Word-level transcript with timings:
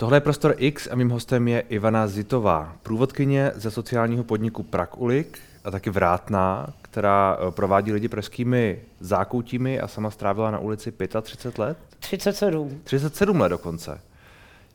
Tohle 0.00 0.16
je 0.16 0.20
Prostor 0.20 0.54
X 0.58 0.88
a 0.90 0.94
mým 0.94 1.10
hostem 1.10 1.48
je 1.48 1.60
Ivana 1.60 2.06
Zitová, 2.06 2.76
průvodkyně 2.82 3.52
ze 3.54 3.70
sociálního 3.70 4.24
podniku 4.24 4.62
Prakulik 4.62 5.38
a 5.64 5.70
taky 5.70 5.90
vrátná, 5.90 6.72
která 6.82 7.38
eh, 7.38 7.50
provádí 7.50 7.92
lidi 7.92 8.08
pražskými 8.08 8.80
zákoutími 9.00 9.80
a 9.80 9.88
sama 9.88 10.10
strávila 10.10 10.50
na 10.50 10.58
ulici 10.58 10.92
35 11.22 11.58
let? 11.58 11.78
37. 11.98 12.80
37 12.84 13.40
let 13.40 13.48
dokonce. 13.48 14.00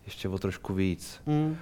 Ještě 0.06 0.30
o 0.30 0.38
trošku 0.38 0.74
víc. 0.74 1.22
Mm. 1.26 1.58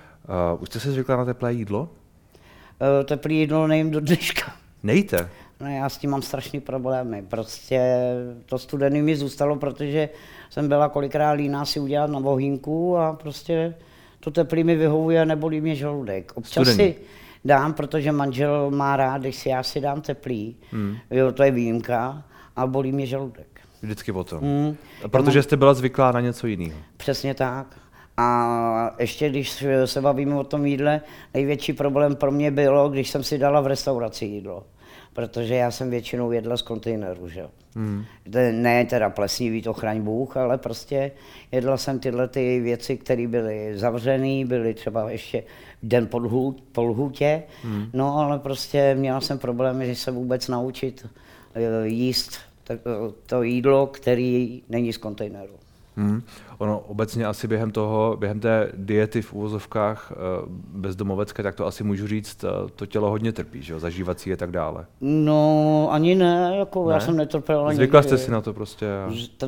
Uh, 0.54 0.62
už 0.62 0.70
jste 0.70 0.80
se 0.80 0.92
zvykla 0.92 1.16
na 1.16 1.26
teplé 1.26 1.54
jídlo? 1.54 1.82
Uh, 1.82 3.06
teplé 3.06 3.34
jídlo 3.34 3.68
nejím 3.68 3.92
do 3.92 4.00
dneška. 4.00 4.54
Nejte? 4.84 5.30
No 5.60 5.70
já 5.70 5.90
s 5.90 5.98
tím 5.98 6.10
mám 6.10 6.22
strašný 6.22 6.60
problémy. 6.62 7.22
Prostě 7.30 8.08
to 8.46 8.60
studený 8.60 9.02
mi 9.02 9.16
zůstalo, 9.16 9.56
protože 9.56 10.10
jsem 10.54 10.68
byla 10.68 10.90
kolikrát 10.90 11.32
líná 11.32 11.66
si 11.66 11.80
udělat 11.80 12.10
na 12.10 12.20
vohínku 12.20 12.98
a 12.98 13.14
prostě 13.14 13.74
to 14.20 14.32
teplý 14.32 14.64
mi 14.64 14.76
vyhovuje 14.76 15.22
a 15.22 15.26
nebolí 15.26 15.62
mě 15.62 15.76
žaludek. 15.76 16.32
Občas 16.36 16.68
studený. 16.68 16.76
si 16.76 16.96
dám, 17.46 17.74
protože 17.74 18.12
manžel 18.12 18.72
má 18.72 18.96
rád, 18.96 19.22
když 19.22 19.36
si 19.36 19.50
já 19.50 19.64
si 19.64 19.82
dám 19.82 20.02
teplý. 20.02 20.56
Hmm. 20.72 20.96
Jo, 21.12 21.32
to 21.32 21.44
je 21.44 21.52
výjimka 21.52 22.24
a 22.56 22.68
bolí 22.68 22.92
mě 22.92 23.06
žaludek. 23.06 23.62
Vždycky 23.82 24.12
potom. 24.12 24.40
Hmm. 24.40 24.76
Protože 25.08 25.44
jste 25.44 25.58
byla 25.58 25.74
zvyklá 25.74 26.12
na 26.12 26.20
něco 26.20 26.48
jiného. 26.48 26.80
Přesně 26.98 27.34
tak. 27.34 27.80
A 28.18 28.96
ještě 29.00 29.30
když 29.30 29.64
se 29.86 30.02
bavíme 30.02 30.36
o 30.36 30.44
tom 30.44 30.66
jídle, 30.66 31.02
největší 31.34 31.74
problém 31.74 32.16
pro 32.16 32.32
mě 32.32 32.52
bylo, 32.52 32.90
když 32.90 33.10
jsem 33.10 33.24
si 33.24 33.38
dala 33.38 33.62
v 33.62 33.68
restauraci 33.68 34.26
jídlo 34.26 34.64
protože 35.14 35.56
já 35.56 35.72
jsem 35.72 35.90
většinou 35.90 36.32
jedla 36.32 36.58
z 36.58 36.62
kontejneru, 36.62 37.30
že 37.30 37.48
Hmm. 37.76 38.06
Ne 38.52 38.86
teda 38.86 39.10
plesnivý, 39.10 39.62
to 39.62 39.74
chraň 39.74 40.02
Bůh, 40.02 40.38
ale 40.38 40.58
prostě 40.58 41.12
jedla 41.52 41.78
jsem 41.78 42.00
tyhle 42.00 42.28
ty 42.28 42.60
věci, 42.60 42.98
které 42.98 43.28
byly 43.28 43.78
zavřené, 43.78 44.46
byly 44.46 44.74
třeba 44.74 45.12
ještě 45.12 45.44
den 45.84 46.08
po, 46.08 46.18
lhů, 46.18 46.56
po 46.72 46.84
lhůtě, 46.84 47.44
hmm. 47.64 47.86
no 47.94 48.18
ale 48.18 48.40
prostě 48.40 48.96
měla 48.96 49.22
jsem 49.22 49.40
problémy, 49.40 49.86
že 49.86 49.96
se 49.96 50.12
vůbec 50.12 50.48
naučit 50.48 51.08
eh, 51.56 51.88
jíst 51.88 52.40
to 53.26 53.44
jídlo, 53.44 53.88
který 53.88 54.62
není 54.70 54.94
z 54.94 54.98
kontejneru. 54.98 55.54
Hmm. 55.96 56.22
Ono 56.58 56.80
obecně 56.80 57.26
asi 57.26 57.48
během 57.48 57.72
toho, 57.72 58.18
během 58.20 58.40
té 58.40 58.72
diety 58.74 59.22
v 59.22 59.34
úvozovkách 59.34 60.12
eh, 60.12 60.16
bezdomovecké, 60.74 61.44
tak 61.44 61.56
to 61.56 61.66
asi 61.66 61.84
můžu 61.84 62.08
říct, 62.08 62.44
eh, 62.44 62.48
to 62.76 62.86
tělo 62.86 63.10
hodně 63.10 63.32
trpí, 63.32 63.62
že 63.62 63.74
jo, 63.74 63.80
zažívací 63.80 64.34
a 64.34 64.36
tak 64.36 64.52
dále. 64.52 64.86
No, 65.02 65.88
ani 65.92 66.16
ne, 66.16 66.56
jako 66.58 66.88
ne? 66.88 66.94
já 66.94 67.00
jsem 67.00 67.18
netrpěl 67.18 67.68
ani. 67.68 67.76
Zvykla 67.76 68.02
jste 68.02 68.18
si 68.18 68.32
na 68.32 68.42
to 68.42 68.54
prostě? 68.54 68.88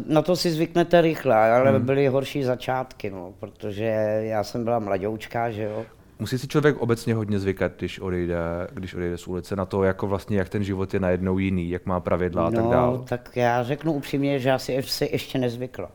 Na 0.08 0.22
to 0.22 0.36
si 0.36 0.52
zvyknete 0.52 1.02
rychle, 1.02 1.36
ale 1.36 1.72
hmm. 1.72 1.86
byly 1.86 2.08
horší 2.08 2.44
začátky, 2.44 3.10
no, 3.10 3.34
protože 3.40 3.86
já 4.22 4.44
jsem 4.44 4.64
byla 4.64 4.80
mladoučka, 4.80 5.52
že 5.52 5.64
jo. 5.64 5.86
Musí 6.20 6.38
si 6.38 6.48
člověk 6.48 6.78
obecně 6.78 7.14
hodně 7.16 7.40
zvykat, 7.40 7.72
když 7.78 8.00
odejde, 8.00 8.36
když 8.74 8.96
odejde 8.96 9.18
z 9.18 9.28
ulice, 9.28 9.56
na 9.56 9.66
to, 9.66 9.84
jako 9.84 10.08
vlastně, 10.08 10.38
jak 10.38 10.50
ten 10.50 10.64
život 10.64 10.94
je 10.94 11.00
najednou 11.00 11.38
jiný, 11.38 11.70
jak 11.70 11.86
má 11.86 12.00
pravidla 12.00 12.48
a 12.48 12.52
tak 12.52 12.66
dále. 12.66 12.98
No, 12.98 13.04
tak 13.04 13.30
já 13.36 13.64
řeknu 13.64 13.94
upřímně, 13.94 14.40
že 14.40 14.50
já 14.50 14.60
si 14.60 14.72
ještě 15.12 15.38
nezvykla. 15.38 15.92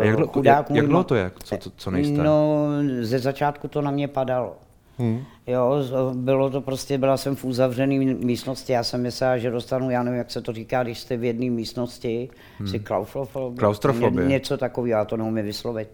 A 0.00 0.04
jak, 0.04 0.30
chudák 0.32 0.70
jak, 0.70 0.76
jak 0.76 0.86
dlouho 0.86 1.04
to 1.04 1.14
je, 1.14 1.30
co, 1.44 1.56
co, 1.56 1.70
co 1.76 1.90
nejste? 1.90 2.22
No, 2.22 2.66
ze 3.00 3.18
začátku 3.18 3.68
to 3.68 3.82
na 3.82 3.90
mě 3.90 4.08
padalo. 4.08 4.56
Hmm. 4.98 5.22
Jo, 5.46 5.76
bylo 6.12 6.50
to 6.50 6.60
prostě, 6.60 6.98
byla 6.98 7.16
jsem 7.16 7.36
v 7.36 7.44
uzavřené 7.44 7.98
místnosti, 7.98 8.72
já 8.72 8.84
jsem 8.84 9.02
myslela, 9.02 9.38
že 9.38 9.50
dostanu, 9.50 9.90
já 9.90 10.02
nevím, 10.02 10.18
jak 10.18 10.30
se 10.30 10.42
to 10.42 10.52
říká, 10.52 10.82
když 10.82 11.00
jste 11.00 11.16
v 11.16 11.24
jedné 11.24 11.50
místnosti, 11.50 12.28
hmm. 12.58 12.68
si 12.68 12.78
klaustrofobie, 12.78 14.10
ně, 14.10 14.28
něco 14.28 14.56
takového, 14.56 14.98
já 14.98 15.04
to 15.04 15.16
neumím 15.16 15.44
vyslovit. 15.44 15.88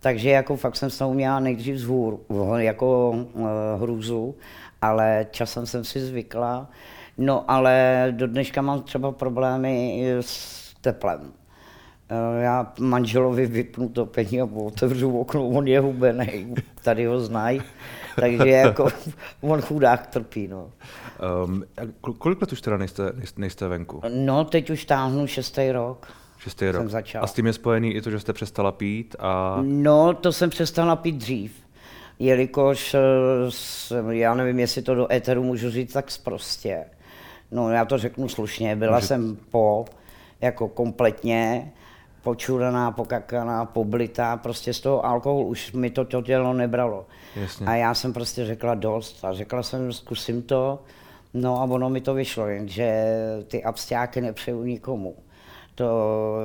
Takže 0.00 0.30
jako 0.30 0.56
fakt 0.56 0.76
jsem 0.76 0.90
s 0.90 0.98
tou 0.98 1.14
měla 1.14 1.40
nejdřív 1.40 1.76
zvůr, 1.76 2.18
jako 2.56 3.10
uh, 3.10 3.48
hrůzu, 3.80 4.34
ale 4.82 5.26
časem 5.30 5.66
jsem 5.66 5.84
si 5.84 6.00
zvykla. 6.00 6.70
No 7.18 7.50
ale 7.50 8.06
do 8.10 8.26
dneška 8.26 8.62
mám 8.62 8.82
třeba 8.82 9.12
problémy 9.12 10.10
s 10.20 10.74
teplem. 10.80 11.32
Eh, 12.10 12.42
já 12.42 12.72
manželovi 12.80 13.46
vypnu 13.46 13.88
topení 13.88 14.40
a 14.40 14.44
otevřu 14.44 15.18
okno, 15.18 15.48
on 15.48 15.68
je 15.68 15.80
hubený, 15.80 16.54
tady 16.84 17.06
ho 17.06 17.20
znají, 17.20 17.62
takže 18.16 18.48
jako 18.48 18.88
on 19.40 19.62
chudák 19.62 20.06
trpí. 20.06 20.48
No. 20.48 20.70
Um, 21.44 21.64
kolik 22.18 22.40
let 22.40 22.52
už 22.52 22.60
teda 22.60 22.76
nejste, 22.76 23.12
nejste 23.36 23.68
venku? 23.68 24.02
No, 24.08 24.44
teď 24.44 24.70
už 24.70 24.84
táhnu 24.84 25.26
šestý 25.26 25.72
rok. 25.72 26.06
Šestý 26.38 26.70
rok. 26.70 26.90
Jsem 26.90 27.02
A 27.20 27.26
s 27.26 27.32
tím 27.32 27.46
je 27.46 27.52
spojený 27.52 27.94
i 27.94 28.02
to, 28.02 28.10
že 28.10 28.20
jste 28.20 28.32
přestala 28.32 28.72
pít? 28.72 29.16
A... 29.18 29.58
No, 29.62 30.14
to 30.14 30.32
jsem 30.32 30.50
přestala 30.50 30.96
pít 30.96 31.16
dřív, 31.16 31.52
jelikož 32.18 32.94
eh, 32.94 33.00
jsem, 33.48 34.10
já 34.10 34.34
nevím, 34.34 34.58
jestli 34.58 34.82
to 34.82 34.94
do 34.94 35.12
éteru 35.12 35.42
můžu 35.42 35.70
říct 35.70 35.92
tak 35.92 36.06
prostě. 36.24 36.84
No, 37.50 37.70
já 37.70 37.84
to 37.84 37.98
řeknu 37.98 38.28
slušně, 38.28 38.76
byla 38.76 38.96
Může... 38.96 39.06
jsem 39.06 39.36
po, 39.50 39.84
jako 40.40 40.68
kompletně, 40.68 41.72
počuraná, 42.26 42.90
pokakaná, 42.90 43.64
poblitá, 43.64 44.36
prostě 44.36 44.74
z 44.74 44.80
toho 44.80 45.06
alkoholu 45.06 45.46
už 45.46 45.72
mi 45.72 45.90
to, 45.90 46.04
to 46.04 46.22
tělo 46.22 46.52
nebralo. 46.52 47.06
Jasně. 47.36 47.66
A 47.66 47.74
já 47.74 47.94
jsem 47.94 48.12
prostě 48.12 48.46
řekla 48.46 48.74
dost 48.74 49.24
a 49.24 49.32
řekla 49.32 49.62
jsem, 49.62 49.92
zkusím 49.92 50.42
to, 50.42 50.82
no 51.34 51.60
a 51.60 51.64
ono 51.64 51.90
mi 51.90 52.00
to 52.00 52.14
vyšlo, 52.14 52.46
jenže 52.46 53.04
ty 53.48 53.64
abstiáky 53.64 54.20
nepřeju 54.20 54.62
nikomu. 54.62 55.14
To 55.74 55.86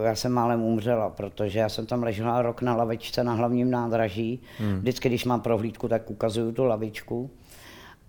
já 0.05 0.15
jsem 0.15 0.31
málem 0.31 0.61
umřela, 0.61 1.09
protože 1.09 1.59
já 1.59 1.69
jsem 1.69 1.85
tam 1.85 2.03
ležela 2.03 2.41
rok 2.41 2.61
na 2.61 2.75
lavičce 2.75 3.23
na 3.23 3.33
hlavním 3.33 3.71
nádraží. 3.71 4.41
Hmm. 4.59 4.79
Vždycky, 4.79 5.09
když 5.09 5.25
mám 5.25 5.41
prohlídku, 5.41 5.87
tak 5.87 6.09
ukazuju 6.09 6.51
tu 6.51 6.63
lavičku 6.63 7.29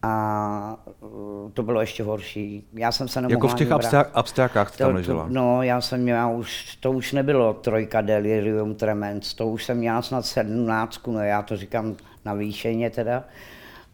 a 0.03 0.77
uh, 1.01 1.51
to 1.51 1.63
bylo 1.63 1.81
ještě 1.81 2.03
horší. 2.03 2.69
Já 2.73 2.93
jsem 2.93 3.09
se 3.09 3.21
nemohla 3.21 3.37
Jako 3.37 3.49
v 3.49 3.55
těch 3.55 3.73
abstiákách 4.15 4.77
tam 4.77 4.95
ležela? 4.95 5.27
No, 5.29 5.63
já 5.63 5.81
jsem 5.81 6.01
měla 6.01 6.29
už, 6.29 6.77
to 6.81 6.93
už 6.93 7.13
nebylo 7.13 7.55
trojka 7.55 8.01
delirium 8.01 8.75
tremens, 8.75 9.35
to 9.35 9.49
už 9.49 9.65
jsem 9.65 9.79
měla 9.79 10.03
snad 10.03 10.27
sedmnáctku, 10.27 11.13
no 11.13 11.21
já 11.21 11.43
to 11.43 11.57
říkám 11.57 11.97
na 12.25 12.35
výšeně 12.35 12.91
teda. 12.91 13.25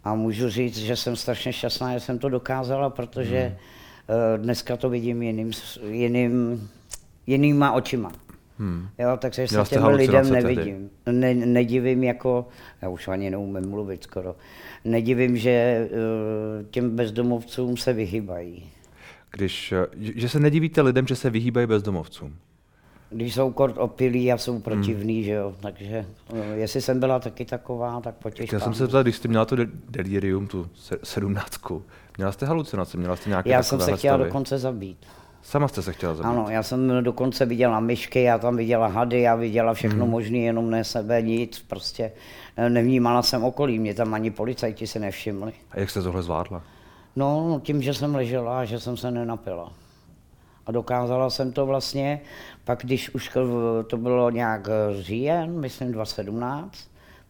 A 0.05 0.15
můžu 0.15 0.49
říct, 0.49 0.79
že 0.79 0.97
jsem 0.97 1.17
strašně 1.17 1.53
šťastná, 1.53 1.93
že 1.93 2.01
jsem 2.01 2.19
to 2.19 2.29
dokázala, 2.29 2.91
protože 2.91 3.47
hmm. 3.47 3.57
Uh, 4.09 4.45
dneska 4.45 4.77
to 4.77 4.91
vidím 4.91 5.23
jiným, 5.23 5.51
jiným, 5.89 6.69
jinýma 7.27 7.73
očima. 7.73 8.13
Hmm. 8.59 8.89
Jo, 8.99 9.17
takže 9.19 9.49
se 9.49 9.63
těm 9.69 9.85
lidem 9.85 10.31
nevidím. 10.31 10.91
Ne, 11.11 11.35
nedivím 11.35 12.05
jako, 12.05 12.49
já 12.83 12.89
už 12.89 13.09
ani 13.09 13.31
neumím 13.31 13.71
mluvit 13.71 14.03
skoro, 14.03 14.37
nedivím, 14.85 15.37
že 15.37 15.51
eh, 15.51 15.89
těm 16.71 16.97
bezdomovcům 16.97 17.77
se 17.77 17.93
vyhýbají. 17.93 18.71
Když, 19.31 19.73
eh, 19.73 19.87
že 20.01 20.29
se 20.29 20.41
nedivíte 20.41 20.83
lidem, 20.83 21.07
že 21.07 21.17
se 21.17 21.31
vyhýbají 21.31 21.67
bezdomovcům? 21.67 22.37
Když 23.11 23.35
jsou 23.35 23.53
kort 23.53 23.79
opilí 23.79 24.33
a 24.33 24.39
jsou 24.39 24.59
protivní, 24.59 25.15
hmm. 25.15 25.25
že 25.25 25.33
jo, 25.33 25.55
takže 25.61 26.07
eh, 26.35 26.55
jestli 26.55 26.81
jsem 26.81 27.01
byla 27.01 27.19
taky 27.19 27.45
taková, 27.45 28.01
tak 28.01 28.15
potěž. 28.15 28.53
Já 28.53 28.61
jsem 28.61 28.75
se 28.75 28.89
ptal, 28.89 29.03
když 29.03 29.17
jste 29.17 29.29
měla 29.29 29.45
to 29.45 29.57
delirium, 29.89 30.47
tu 30.47 30.69
sedmnáctku, 31.03 31.83
měla 32.17 32.33
jste 32.33 32.47
halucinace, 32.47 32.99
měla 32.99 33.17
jste 33.17 33.29
nějaké 33.29 33.51
Já 33.51 33.63
jsem 33.63 33.81
se 33.81 33.97
chtěla 33.97 34.17
stavy? 34.17 34.25
dokonce 34.25 34.59
zabít. 34.59 35.07
Sama 35.49 35.69
jste 35.69 35.83
se 35.83 35.93
chtěla 35.93 36.15
zabít? 36.15 36.31
Ano, 36.31 36.47
já 36.49 36.63
jsem 36.63 37.05
dokonce 37.05 37.47
viděla 37.47 37.81
myšky, 37.81 38.23
já 38.23 38.39
tam 38.39 38.57
viděla 38.57 38.87
hady, 38.87 39.21
já 39.21 39.35
viděla 39.35 39.75
všechno 39.75 40.05
hmm. 40.05 40.11
možné, 40.11 40.39
jenom 40.39 40.71
ne 40.71 40.85
sebe, 40.85 41.23
nic, 41.23 41.59
prostě 41.59 42.13
nevnímala 42.69 43.23
jsem 43.23 43.45
okolí, 43.45 43.79
mě 43.79 43.95
tam 43.95 44.15
ani 44.15 44.31
policajti 44.31 44.87
si 44.87 44.99
nevšimli. 44.99 45.53
A 45.71 45.81
jak 45.81 45.91
jste 45.91 46.03
tohle 46.03 46.23
zvládla? 46.23 46.63
No, 47.17 47.61
tím, 47.65 47.83
že 47.83 47.95
jsem 47.95 48.15
ležela 48.15 48.61
a 48.61 48.65
že 48.65 48.81
jsem 48.81 48.97
se 48.97 49.11
nenapila. 49.11 49.73
A 50.67 50.73
dokázala 50.73 51.31
jsem 51.31 51.53
to 51.53 51.67
vlastně, 51.67 52.21
pak 52.65 52.79
když 52.83 53.15
už 53.15 53.31
to 53.87 53.97
bylo 53.97 54.31
nějak 54.31 54.69
říjen, 55.01 55.61
myslím 55.61 55.93
2017, 55.93 56.79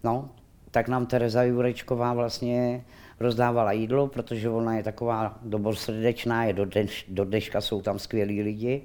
no, 0.04 0.28
tak 0.70 0.88
nám 0.88 1.06
Tereza 1.06 1.42
Jurečková 1.42 2.12
vlastně 2.12 2.84
rozdávala 3.20 3.72
jídlo, 3.72 4.06
protože 4.06 4.50
ona 4.50 4.76
je 4.76 4.82
taková 4.82 5.38
srdečná, 5.72 6.44
je 6.44 6.52
do, 6.52 6.64
dneš, 6.64 7.04
do 7.08 7.24
dneška 7.24 7.60
jsou 7.60 7.82
tam 7.82 7.98
skvělí 7.98 8.42
lidi. 8.42 8.82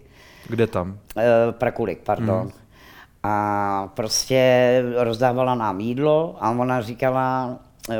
Kde 0.50 0.68
tam? 0.68 1.00
E, 1.18 1.52
Prakulik, 1.52 2.00
pardon. 2.04 2.42
Hmm. 2.42 2.52
A 3.24 3.92
prostě 3.94 4.84
rozdávala 4.98 5.56
nám 5.56 5.80
jídlo 5.80 6.36
a 6.40 6.52
ona 6.52 6.82
říkala, 6.82 7.60
e, 7.90 7.96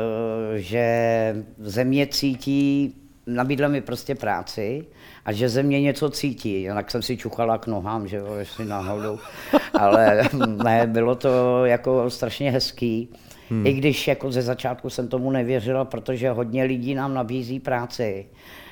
že 0.58 1.44
země 1.58 2.06
cítí, 2.06 2.94
nabídla 3.26 3.68
mi 3.68 3.80
prostě 3.80 4.14
práci 4.14 4.86
a 5.24 5.32
že 5.32 5.48
země 5.48 5.80
něco 5.80 6.10
cítí. 6.10 6.62
Jinak 6.62 6.90
jsem 6.90 7.02
si 7.02 7.16
čuchala 7.16 7.58
k 7.58 7.66
nohám, 7.66 8.08
že 8.08 8.16
jo, 8.16 8.34
jestli 8.34 8.64
náhodou. 8.64 9.18
Ale 9.80 10.22
ne, 10.46 10.86
bylo 10.86 11.14
to 11.14 11.64
jako 11.64 12.10
strašně 12.10 12.50
hezký. 12.50 13.08
Hmm. 13.50 13.66
I 13.66 13.72
když 13.72 14.08
jako 14.08 14.32
ze 14.32 14.42
začátku 14.42 14.90
jsem 14.90 15.08
tomu 15.08 15.30
nevěřila, 15.30 15.84
protože 15.84 16.30
hodně 16.30 16.64
lidí 16.64 16.94
nám 16.94 17.14
nabízí 17.14 17.60
práci 17.60 18.26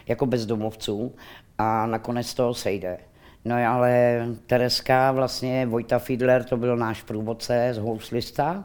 jako 0.06 0.26
bezdomovců 0.26 1.14
a 1.58 1.86
nakonec 1.86 2.34
toho 2.34 2.54
sejde. 2.54 2.98
No 3.44 3.56
ale 3.68 4.22
Tereska, 4.46 5.12
vlastně 5.12 5.66
Vojta 5.66 5.98
Fiedler, 5.98 6.44
to 6.44 6.56
byl 6.56 6.76
náš 6.76 7.02
průvodce 7.02 7.68
z 7.72 7.78
Houslista 7.78 8.64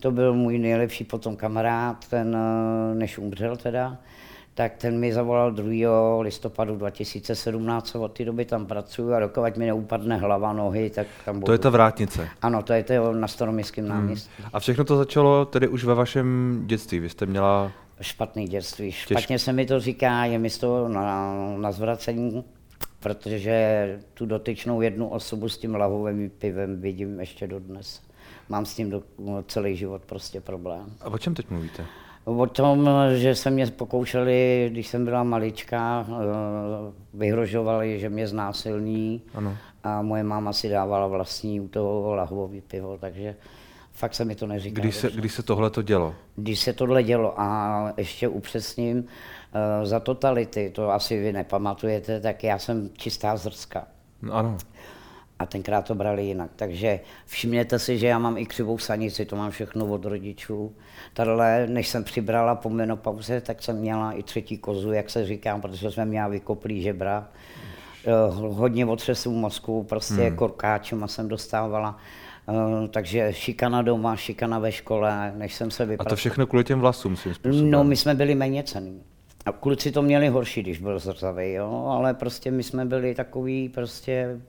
to 0.00 0.10
byl 0.10 0.34
můj 0.34 0.58
nejlepší 0.58 1.04
potom 1.04 1.36
kamarád, 1.36 2.08
ten, 2.08 2.36
eh, 2.36 2.94
než 2.94 3.18
umřel 3.18 3.56
teda, 3.56 3.98
tak 4.56 4.76
ten 4.76 4.98
mi 4.98 5.12
zavolal 5.12 5.52
2. 5.52 6.20
listopadu 6.20 6.76
2017, 6.76 7.94
od 7.94 8.12
té 8.12 8.24
doby 8.24 8.44
tam 8.44 8.66
pracuji 8.66 9.12
a 9.12 9.20
dokovat 9.20 9.56
mi 9.56 9.66
neupadne 9.66 10.16
hlava, 10.16 10.52
nohy, 10.52 10.90
tak 10.90 11.06
tam 11.24 11.34
budu. 11.34 11.46
To 11.46 11.52
je 11.52 11.58
ta 11.58 11.70
vrátnice. 11.70 12.28
Ano, 12.42 12.62
to 12.62 12.72
je 12.72 12.82
to 12.82 13.12
na 13.12 13.28
staroměstském 13.28 13.88
náměstí. 13.88 14.30
Hmm. 14.38 14.50
A 14.52 14.60
všechno 14.60 14.84
to 14.84 14.96
začalo 14.96 15.44
tedy 15.44 15.68
už 15.68 15.84
ve 15.84 15.94
vašem 15.94 16.60
dětství. 16.66 16.98
Vy 16.98 17.08
jste 17.08 17.26
měla 17.26 17.72
špatný 18.00 18.48
dětství. 18.48 18.92
Špatně 18.92 19.38
se 19.38 19.52
mi 19.52 19.66
to 19.66 19.80
říká, 19.80 20.24
je 20.24 20.38
mi 20.38 20.50
to 20.50 20.88
na, 20.88 21.34
na 21.56 21.72
zvracení, 21.72 22.44
protože 23.00 23.98
tu 24.14 24.26
dotyčnou 24.26 24.80
jednu 24.80 25.08
osobu 25.08 25.48
s 25.48 25.58
tím 25.58 25.74
lahovým 25.74 26.30
pivem 26.30 26.80
vidím 26.80 27.20
ještě 27.20 27.46
dodnes. 27.46 28.02
Mám 28.48 28.66
s 28.66 28.74
tím 28.74 28.90
do, 28.90 29.02
celý 29.48 29.76
život 29.76 30.02
prostě 30.06 30.40
problém. 30.40 30.86
A 31.00 31.06
o 31.06 31.18
čem 31.18 31.34
teď 31.34 31.50
mluvíte? 31.50 31.86
O 32.26 32.46
tom, 32.46 32.90
že 33.14 33.34
se 33.34 33.50
mě 33.50 33.66
pokoušeli, 33.66 34.68
když 34.70 34.86
jsem 34.86 35.04
byla 35.04 35.22
malička, 35.22 36.06
eh, 36.08 36.12
vyhrožovali, 37.14 38.00
že 38.00 38.08
mě 38.08 38.28
znásilní 38.28 39.22
ano. 39.34 39.56
a 39.84 40.02
moje 40.02 40.22
máma 40.22 40.52
si 40.52 40.68
dávala 40.68 41.06
vlastní 41.06 41.60
u 41.60 41.68
toho 41.68 42.14
lahvový 42.14 42.60
pivo, 42.60 42.98
takže 43.00 43.36
fakt 43.92 44.14
se 44.14 44.24
mi 44.24 44.34
to 44.34 44.46
neříká. 44.46 44.80
Když 44.80 44.96
se, 44.96 45.10
když 45.10 45.34
se 45.34 45.42
tohle 45.42 45.70
to 45.70 45.82
dělo? 45.82 46.14
Když 46.36 46.60
se 46.60 46.72
tohle 46.72 47.02
dělo 47.02 47.40
a 47.40 47.92
ještě 47.96 48.28
upřesním, 48.28 48.98
uh, 48.98 49.04
za 49.84 50.00
totality, 50.00 50.70
to 50.74 50.90
asi 50.90 51.20
vy 51.20 51.32
nepamatujete, 51.32 52.20
tak 52.20 52.44
já 52.44 52.58
jsem 52.58 52.90
čistá 52.92 53.36
zrska. 53.36 53.86
No, 54.22 54.34
ano. 54.34 54.56
A 55.38 55.46
tenkrát 55.46 55.82
to 55.82 55.94
brali 55.94 56.24
jinak. 56.24 56.50
Takže 56.56 57.00
všimněte 57.26 57.78
si, 57.78 57.98
že 57.98 58.06
já 58.06 58.18
mám 58.18 58.38
i 58.38 58.46
křivou 58.46 58.78
sanici, 58.78 59.24
to 59.24 59.36
mám 59.36 59.50
všechno 59.50 59.86
od 59.86 60.04
rodičů. 60.04 60.72
Tadle, 61.14 61.66
než 61.66 61.88
jsem 61.88 62.04
přibrala 62.04 62.54
po 62.54 62.70
menopauze, 62.70 63.40
tak 63.40 63.62
jsem 63.62 63.76
měla 63.76 64.12
i 64.12 64.22
třetí 64.22 64.58
kozu, 64.58 64.92
jak 64.92 65.10
se 65.10 65.26
říká, 65.26 65.58
protože 65.58 65.90
jsme 65.90 66.04
měla 66.04 66.28
vykoplý 66.28 66.82
žebra. 66.82 67.28
Uh, 68.28 68.56
hodně 68.56 68.86
otřesů 68.86 69.32
mozku, 69.32 69.82
prostě 69.82 70.14
hmm. 70.14 70.36
korkáčem 70.36 71.04
a 71.04 71.08
jsem 71.08 71.28
dostávala. 71.28 71.98
Uh, 72.48 72.88
takže 72.88 73.32
šikana 73.32 73.82
doma, 73.82 74.16
šikana 74.16 74.58
ve 74.58 74.72
škole, 74.72 75.32
než 75.36 75.54
jsem 75.54 75.70
se 75.70 75.84
vypracoval. 75.86 76.08
A 76.08 76.10
to 76.10 76.16
všechno 76.16 76.46
kvůli 76.46 76.64
těm 76.64 76.80
vlasům 76.80 77.16
svým 77.16 77.34
způsobem? 77.34 77.70
No, 77.70 77.84
my 77.84 77.96
jsme 77.96 78.14
byli 78.14 78.34
méně 78.34 78.62
cený. 78.62 79.02
A 79.46 79.52
kluci 79.52 79.92
to 79.92 80.02
měli 80.02 80.28
horší, 80.28 80.62
když 80.62 80.78
byl 80.78 80.98
zrzavý, 80.98 81.52
jo, 81.52 81.86
ale 81.88 82.14
prostě 82.14 82.50
my 82.50 82.62
jsme 82.62 82.84
byli 82.84 83.14
takový 83.14 83.68
prostě, 83.68 84.40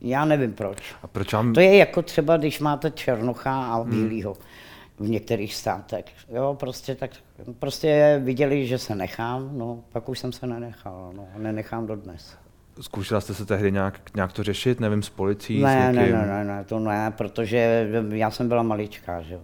já 0.00 0.24
nevím 0.24 0.52
proč. 0.52 0.94
A 1.02 1.06
proč 1.06 1.32
vám... 1.32 1.52
To 1.52 1.60
je 1.60 1.76
jako 1.76 2.02
třeba, 2.02 2.36
když 2.36 2.60
máte 2.60 2.90
černocha 2.90 3.66
a 3.66 3.76
hmm. 3.76 3.90
bílýho 3.90 4.34
hmm. 4.34 5.06
v 5.06 5.10
některých 5.10 5.54
státech, 5.54 6.04
jo, 6.28 6.56
prostě 6.60 6.94
tak, 6.94 7.10
prostě 7.58 8.20
viděli, 8.24 8.66
že 8.66 8.78
se 8.78 8.94
nechám, 8.94 9.58
no, 9.58 9.80
pak 9.92 10.08
už 10.08 10.18
jsem 10.18 10.32
se 10.32 10.46
nenechal, 10.46 11.12
no, 11.16 11.28
nenechám 11.36 11.86
dodnes. 11.86 12.36
Zkoušela 12.80 13.20
jste 13.20 13.34
se 13.34 13.46
tehdy 13.46 13.72
nějak, 13.72 14.00
nějak 14.14 14.32
to 14.32 14.42
řešit, 14.42 14.80
nevím, 14.80 15.02
s 15.02 15.10
policií? 15.10 15.62
Ne, 15.62 15.92
s 15.92 15.96
ne, 15.96 16.12
ne, 16.12 16.26
ne, 16.26 16.44
ne, 16.44 16.64
to 16.64 16.78
ne, 16.78 17.10
protože 17.10 17.88
já 18.10 18.30
jsem 18.30 18.48
byla 18.48 18.62
maličká, 18.62 19.22
že 19.22 19.34
jo. 19.34 19.40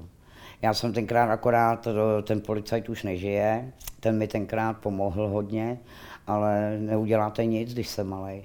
Já 0.62 0.74
jsem 0.74 0.92
tenkrát 0.92 1.30
akorát, 1.30 1.88
ten 2.22 2.40
policajt 2.40 2.88
už 2.88 3.02
nežije, 3.02 3.72
ten 4.00 4.18
mi 4.18 4.28
tenkrát 4.28 4.76
pomohl 4.76 5.28
hodně, 5.28 5.78
ale 6.26 6.78
neuděláte 6.78 7.44
nic, 7.44 7.72
když 7.72 7.88
jsem 7.88 8.06
malý. 8.06 8.42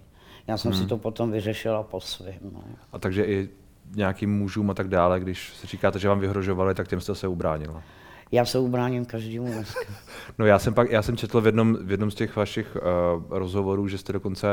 Já 0.49 0.57
jsem 0.57 0.71
hmm. 0.71 0.81
si 0.81 0.87
to 0.87 0.97
potom 0.97 1.31
vyřešila 1.31 1.83
po 1.83 2.01
svým. 2.01 2.39
No. 2.53 2.61
A 2.93 2.99
takže 2.99 3.25
i 3.25 3.49
nějakým 3.95 4.37
mužům 4.37 4.69
a 4.69 4.73
tak 4.73 4.87
dále, 4.87 5.19
když 5.19 5.53
si 5.53 5.67
říkáte, 5.67 5.99
že 5.99 6.07
vám 6.07 6.19
vyhrožovali, 6.19 6.75
tak 6.75 6.87
těm 6.87 7.01
jste 7.01 7.15
se 7.15 7.27
ubránila? 7.27 7.83
Já 8.31 8.45
se 8.45 8.59
ubráním 8.59 9.05
každému 9.05 9.45
dneska. 9.45 9.79
No 10.37 10.45
já 10.45 10.59
jsem, 10.59 10.73
pak, 10.73 10.91
já 10.91 11.01
jsem 11.01 11.17
četl 11.17 11.41
v 11.41 11.45
jednom, 11.45 11.77
v 11.81 11.91
jednom 11.91 12.11
z 12.11 12.15
těch 12.15 12.35
vašich 12.35 12.77
uh, 12.77 13.23
rozhovorů, 13.29 13.87
že 13.87 13.97
jste 13.97 14.13
dokonce 14.13 14.47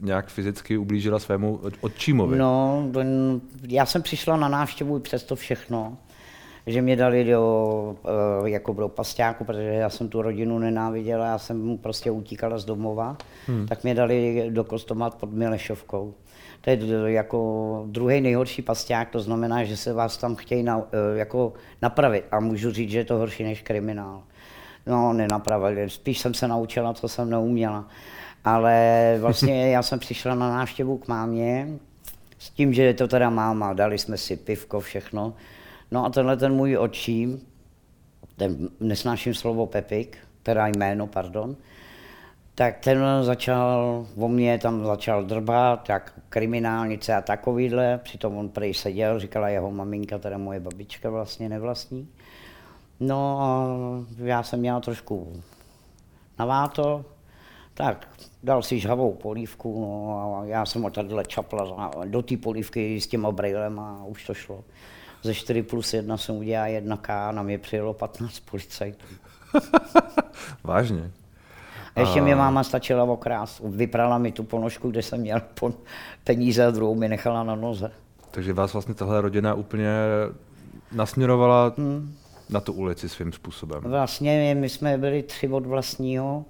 nějak 0.00 0.28
fyzicky 0.28 0.76
ublížila 0.76 1.18
svému 1.18 1.60
otčímovi. 1.80 2.38
No, 2.38 2.84
já 3.68 3.86
jsem 3.86 4.02
přišla 4.02 4.36
na 4.36 4.48
návštěvu 4.48 4.98
přes 4.98 5.22
to 5.22 5.36
všechno, 5.36 5.96
že 6.70 6.82
mě 6.82 6.96
dali 6.96 7.24
do, 7.24 7.96
uh, 8.40 8.48
jako 8.48 8.72
do 8.72 8.88
pasťáku, 8.88 9.44
protože 9.44 9.62
já 9.62 9.90
jsem 9.90 10.08
tu 10.08 10.22
rodinu 10.22 10.58
nenáviděla, 10.58 11.26
já 11.26 11.38
jsem 11.38 11.62
mu 11.62 11.78
prostě 11.78 12.10
utíkala 12.10 12.58
z 12.58 12.64
domova, 12.64 13.16
hmm. 13.46 13.66
tak 13.66 13.84
mě 13.84 13.94
dali 13.94 14.46
do 14.50 14.64
kostomat 14.64 15.14
pod 15.14 15.32
Milešovkou 15.32 16.14
to 16.60 16.70
je 16.70 16.78
jako 17.12 17.84
druhý 17.86 18.20
nejhorší 18.20 18.62
pasták, 18.62 19.10
to 19.10 19.20
znamená, 19.20 19.64
že 19.64 19.76
se 19.76 19.92
vás 19.92 20.16
tam 20.16 20.36
chtějí 20.36 20.62
na, 20.62 20.82
eh, 20.92 21.18
jako 21.18 21.52
napravit 21.82 22.24
a 22.30 22.40
můžu 22.40 22.70
říct, 22.70 22.90
že 22.90 22.98
je 22.98 23.04
to 23.04 23.16
horší 23.16 23.44
než 23.44 23.62
kriminál. 23.62 24.22
No, 24.86 25.12
nenapravili, 25.12 25.90
spíš 25.90 26.18
jsem 26.18 26.34
se 26.34 26.48
naučila, 26.48 26.94
co 26.94 27.08
jsem 27.08 27.30
neuměla. 27.30 27.88
Ale 28.44 29.16
vlastně 29.20 29.70
já 29.72 29.82
jsem 29.82 29.98
přišla 29.98 30.34
na 30.34 30.50
návštěvu 30.50 30.98
k 30.98 31.08
mámě, 31.08 31.68
s 32.38 32.50
tím, 32.50 32.72
že 32.72 32.82
je 32.82 32.94
to 32.94 33.08
teda 33.08 33.30
máma, 33.30 33.72
dali 33.72 33.98
jsme 33.98 34.16
si 34.16 34.36
pivko, 34.36 34.80
všechno. 34.80 35.34
No 35.90 36.04
a 36.04 36.10
tenhle 36.10 36.36
ten 36.36 36.52
můj 36.52 36.78
očím, 36.78 37.40
ten 38.36 38.68
nesnáším 38.80 39.34
slovo 39.34 39.66
Pepik, 39.66 40.18
teda 40.42 40.66
jméno, 40.66 41.06
pardon, 41.06 41.56
tak 42.54 42.78
ten 42.78 43.04
začal, 43.22 44.06
o 44.16 44.28
mě 44.28 44.58
tam 44.58 44.84
začal 44.84 45.24
drbat, 45.24 45.88
jak 45.88 46.20
kriminálnice 46.28 47.14
a 47.14 47.20
takovýhle, 47.20 47.98
přitom 47.98 48.36
on 48.36 48.48
prej 48.48 48.74
seděl, 48.74 49.20
říkala 49.20 49.48
jeho 49.48 49.70
maminka, 49.70 50.18
teda 50.18 50.38
moje 50.38 50.60
babička 50.60 51.10
vlastně 51.10 51.48
nevlastní. 51.48 52.08
No 53.00 53.40
a 53.40 53.68
já 54.24 54.42
jsem 54.42 54.60
měl 54.60 54.80
trošku 54.80 55.42
naváto, 56.38 57.04
tak 57.74 58.08
dal 58.42 58.62
si 58.62 58.78
žhavou 58.78 59.12
polívku, 59.12 59.80
no 59.80 60.38
a 60.38 60.44
já 60.44 60.66
jsem 60.66 60.82
ho 60.82 60.90
tadyhle 60.90 61.24
čapla 61.24 61.90
do 62.04 62.22
té 62.22 62.36
polívky 62.36 63.00
s 63.00 63.06
tím 63.06 63.26
brýlem 63.30 63.80
a 63.80 64.04
už 64.04 64.26
to 64.26 64.34
šlo. 64.34 64.64
Ze 65.22 65.34
4 65.34 65.62
plus 65.62 65.94
1 65.94 66.16
jsem 66.16 66.36
udělal 66.36 66.68
1K 66.68 67.28
a 67.28 67.32
na 67.32 67.42
mě 67.42 67.58
přijelo 67.58 67.94
15 67.94 68.40
policajtů. 68.40 69.06
Vážně? 70.64 71.10
Ještě 71.96 72.20
mi 72.20 72.34
máma 72.34 72.64
stačila 72.64 73.04
okrás. 73.04 73.60
Vyprala 73.64 74.18
mi 74.18 74.32
tu 74.32 74.44
ponožku, 74.44 74.90
kde 74.90 75.02
jsem 75.02 75.20
měl 75.20 75.42
peníze 76.24 76.66
a 76.66 76.70
druhou 76.70 76.94
mi 76.94 77.08
nechala 77.08 77.42
na 77.42 77.54
noze. 77.54 77.92
Takže 78.30 78.52
vás 78.52 78.72
vlastně 78.72 78.94
tahle 78.94 79.20
rodina 79.20 79.54
úplně 79.54 79.90
nasměrovala 80.92 81.72
hmm. 81.78 82.14
na 82.50 82.60
tu 82.60 82.72
ulici 82.72 83.08
svým 83.08 83.32
způsobem. 83.32 83.82
Vlastně 83.82 84.56
my 84.58 84.68
jsme 84.68 84.98
byli 84.98 85.22
tři 85.22 85.48
od 85.48 85.66
vlastního. 85.66 86.44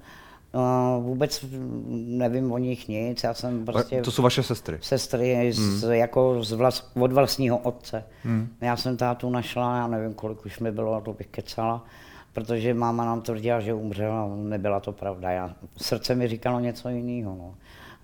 No, 0.54 1.00
vůbec 1.04 1.44
nevím 1.90 2.52
o 2.52 2.58
nich 2.58 2.88
nic, 2.88 3.22
já 3.22 3.34
jsem 3.34 3.64
prostě... 3.64 4.02
To 4.02 4.10
jsou 4.10 4.22
vaše 4.22 4.42
sestry? 4.42 4.78
Sestry 4.80 5.34
hmm. 5.34 5.52
z, 5.52 5.96
jako 5.96 6.44
z 6.44 6.52
vlast, 6.52 6.90
od 6.94 7.12
vlastního 7.12 7.58
otce. 7.58 8.04
Hmm. 8.24 8.48
Já 8.60 8.76
jsem 8.76 8.96
tátu 8.96 9.30
našla, 9.30 9.76
já 9.76 9.86
nevím, 9.86 10.14
kolik 10.14 10.46
už 10.46 10.58
mi 10.58 10.72
bylo, 10.72 11.00
to 11.00 11.12
bych 11.12 11.26
kecala 11.26 11.84
protože 12.32 12.74
máma 12.74 13.04
nám 13.04 13.20
tvrdila, 13.20 13.60
že 13.60 13.74
umřela, 13.74 14.28
nebyla 14.36 14.80
to 14.80 14.92
pravda. 14.92 15.30
Já, 15.30 15.54
srdce 15.76 16.14
mi 16.14 16.28
říkalo 16.28 16.60
něco 16.60 16.88
jiného. 16.88 17.34
No. 17.38 17.54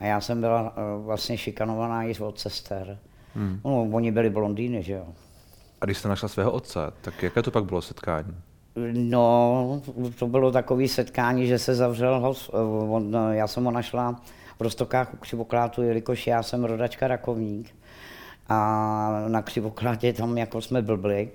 A 0.01 0.05
já 0.05 0.21
jsem 0.21 0.41
byla 0.41 0.63
uh, 0.63 1.05
vlastně 1.05 1.39
šikanovaná 1.39 2.03
i 2.03 2.19
od 2.19 2.41
sester. 2.41 2.99
Hmm. 3.35 3.61
No, 3.65 3.83
oni 3.83 4.13
byli 4.13 4.31
blondýny, 4.31 4.83
že 4.83 4.93
jo. 4.93 5.07
A 5.81 5.85
když 5.85 5.99
jste 5.99 6.09
našla 6.09 6.29
svého 6.29 6.53
otce, 6.53 6.81
tak 7.01 7.23
jaké 7.23 7.43
to 7.43 7.51
pak 7.51 7.65
bylo 7.65 7.83
setkání? 7.83 8.37
No, 8.93 9.83
to 10.19 10.27
bylo 10.27 10.53
takové 10.53 10.89
setkání, 10.89 11.47
že 11.47 11.59
se 11.59 11.75
zavřel 11.75 12.21
hos, 12.21 12.51
eh, 12.55 12.57
on, 12.89 13.17
já 13.31 13.47
jsem 13.47 13.65
ho 13.65 13.71
našla 13.71 14.21
v 14.59 14.61
Rostokách 14.61 15.15
u 15.15 15.17
Křivoklátu, 15.17 15.83
jelikož 15.83 16.27
já 16.27 16.43
jsem 16.43 16.65
rodačka 16.65 17.09
Rakovník. 17.09 17.75
A 18.49 19.25
na 19.29 19.43
Křivoklátě 19.43 20.13
tam 20.13 20.39
jako 20.39 20.61
jsme 20.61 20.83
blbli, 20.83 21.31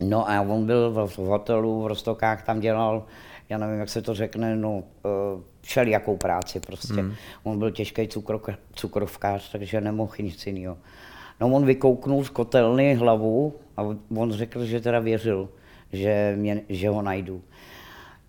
No 0.00 0.30
a 0.30 0.40
on 0.40 0.66
byl 0.66 1.06
v 1.06 1.18
hotelu 1.18 1.82
v 1.82 1.86
Rostokách, 1.86 2.42
tam 2.42 2.60
dělal, 2.60 3.04
já 3.48 3.58
nevím, 3.58 3.80
jak 3.80 3.88
se 3.88 4.02
to 4.02 4.14
řekne, 4.14 4.56
no, 4.56 4.82
eh, 5.04 5.08
všelijakou 5.60 6.16
práci 6.16 6.60
prostě. 6.60 7.02
Mm. 7.02 7.14
On 7.42 7.58
byl 7.58 7.70
těžký 7.70 8.08
cukrovkář, 8.74 9.52
takže 9.52 9.80
nemohl 9.80 10.12
nic 10.18 10.46
jiného. 10.46 10.78
No 11.40 11.48
on 11.48 11.66
vykouknul 11.66 12.24
z 12.24 12.28
kotelny 12.28 12.94
hlavu 12.94 13.54
a 13.76 13.82
on 14.16 14.32
řekl, 14.32 14.64
že 14.64 14.80
teda 14.80 14.98
věřil, 14.98 15.48
že, 15.96 16.34
mě, 16.36 16.62
že 16.68 16.88
ho 16.88 17.02
najdu 17.02 17.42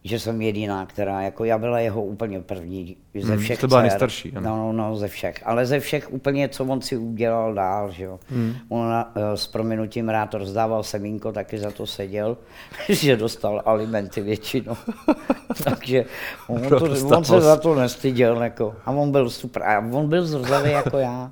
že 0.08 0.20
jsem 0.20 0.42
jediná, 0.42 0.86
která, 0.86 1.22
jako 1.22 1.44
já 1.44 1.58
byla 1.58 1.80
jeho 1.80 2.04
úplně 2.04 2.42
první 2.42 2.98
ze 3.20 3.34
hmm, 3.34 3.44
všech 3.44 3.60
To 3.60 3.68
byla 3.68 3.82
nejstarší, 3.82 4.34
ano. 4.36 4.50
No, 4.50 4.58
no, 4.58 4.90
no, 4.90 4.96
ze 4.96 5.08
všech. 5.08 5.36
Ale 5.46 5.66
ze 5.66 5.80
všech 5.80 6.14
úplně, 6.14 6.50
co 6.50 6.66
on 6.66 6.82
si 6.82 6.98
udělal 6.98 7.54
dál, 7.54 7.92
že 7.92 8.04
jo. 8.04 8.20
Hmm. 8.30 8.54
On 8.70 8.86
uh, 8.86 9.04
s 9.36 9.48
prominutím 9.48 10.10
rád 10.10 10.34
rozdával 10.34 10.84
semínko, 10.84 11.32
taky 11.32 11.60
za 11.60 11.72
to 11.72 11.86
seděl, 11.86 12.38
že 12.90 13.18
dostal 13.18 13.62
alimenty 13.66 14.22
většinou. 14.22 14.78
Takže 15.64 16.06
on, 16.48 16.62
to, 16.62 17.16
on 17.16 17.24
se 17.24 17.42
za 17.42 17.58
to 17.58 17.76
nestyděl, 17.76 18.44
jako. 18.44 18.76
A 18.86 18.92
on 18.92 19.12
byl 19.12 19.30
super. 19.30 19.64
A 19.64 19.80
on 19.80 20.10
byl 20.10 20.26
zrzavý 20.26 20.72
jako 20.72 20.98
já. 20.98 21.32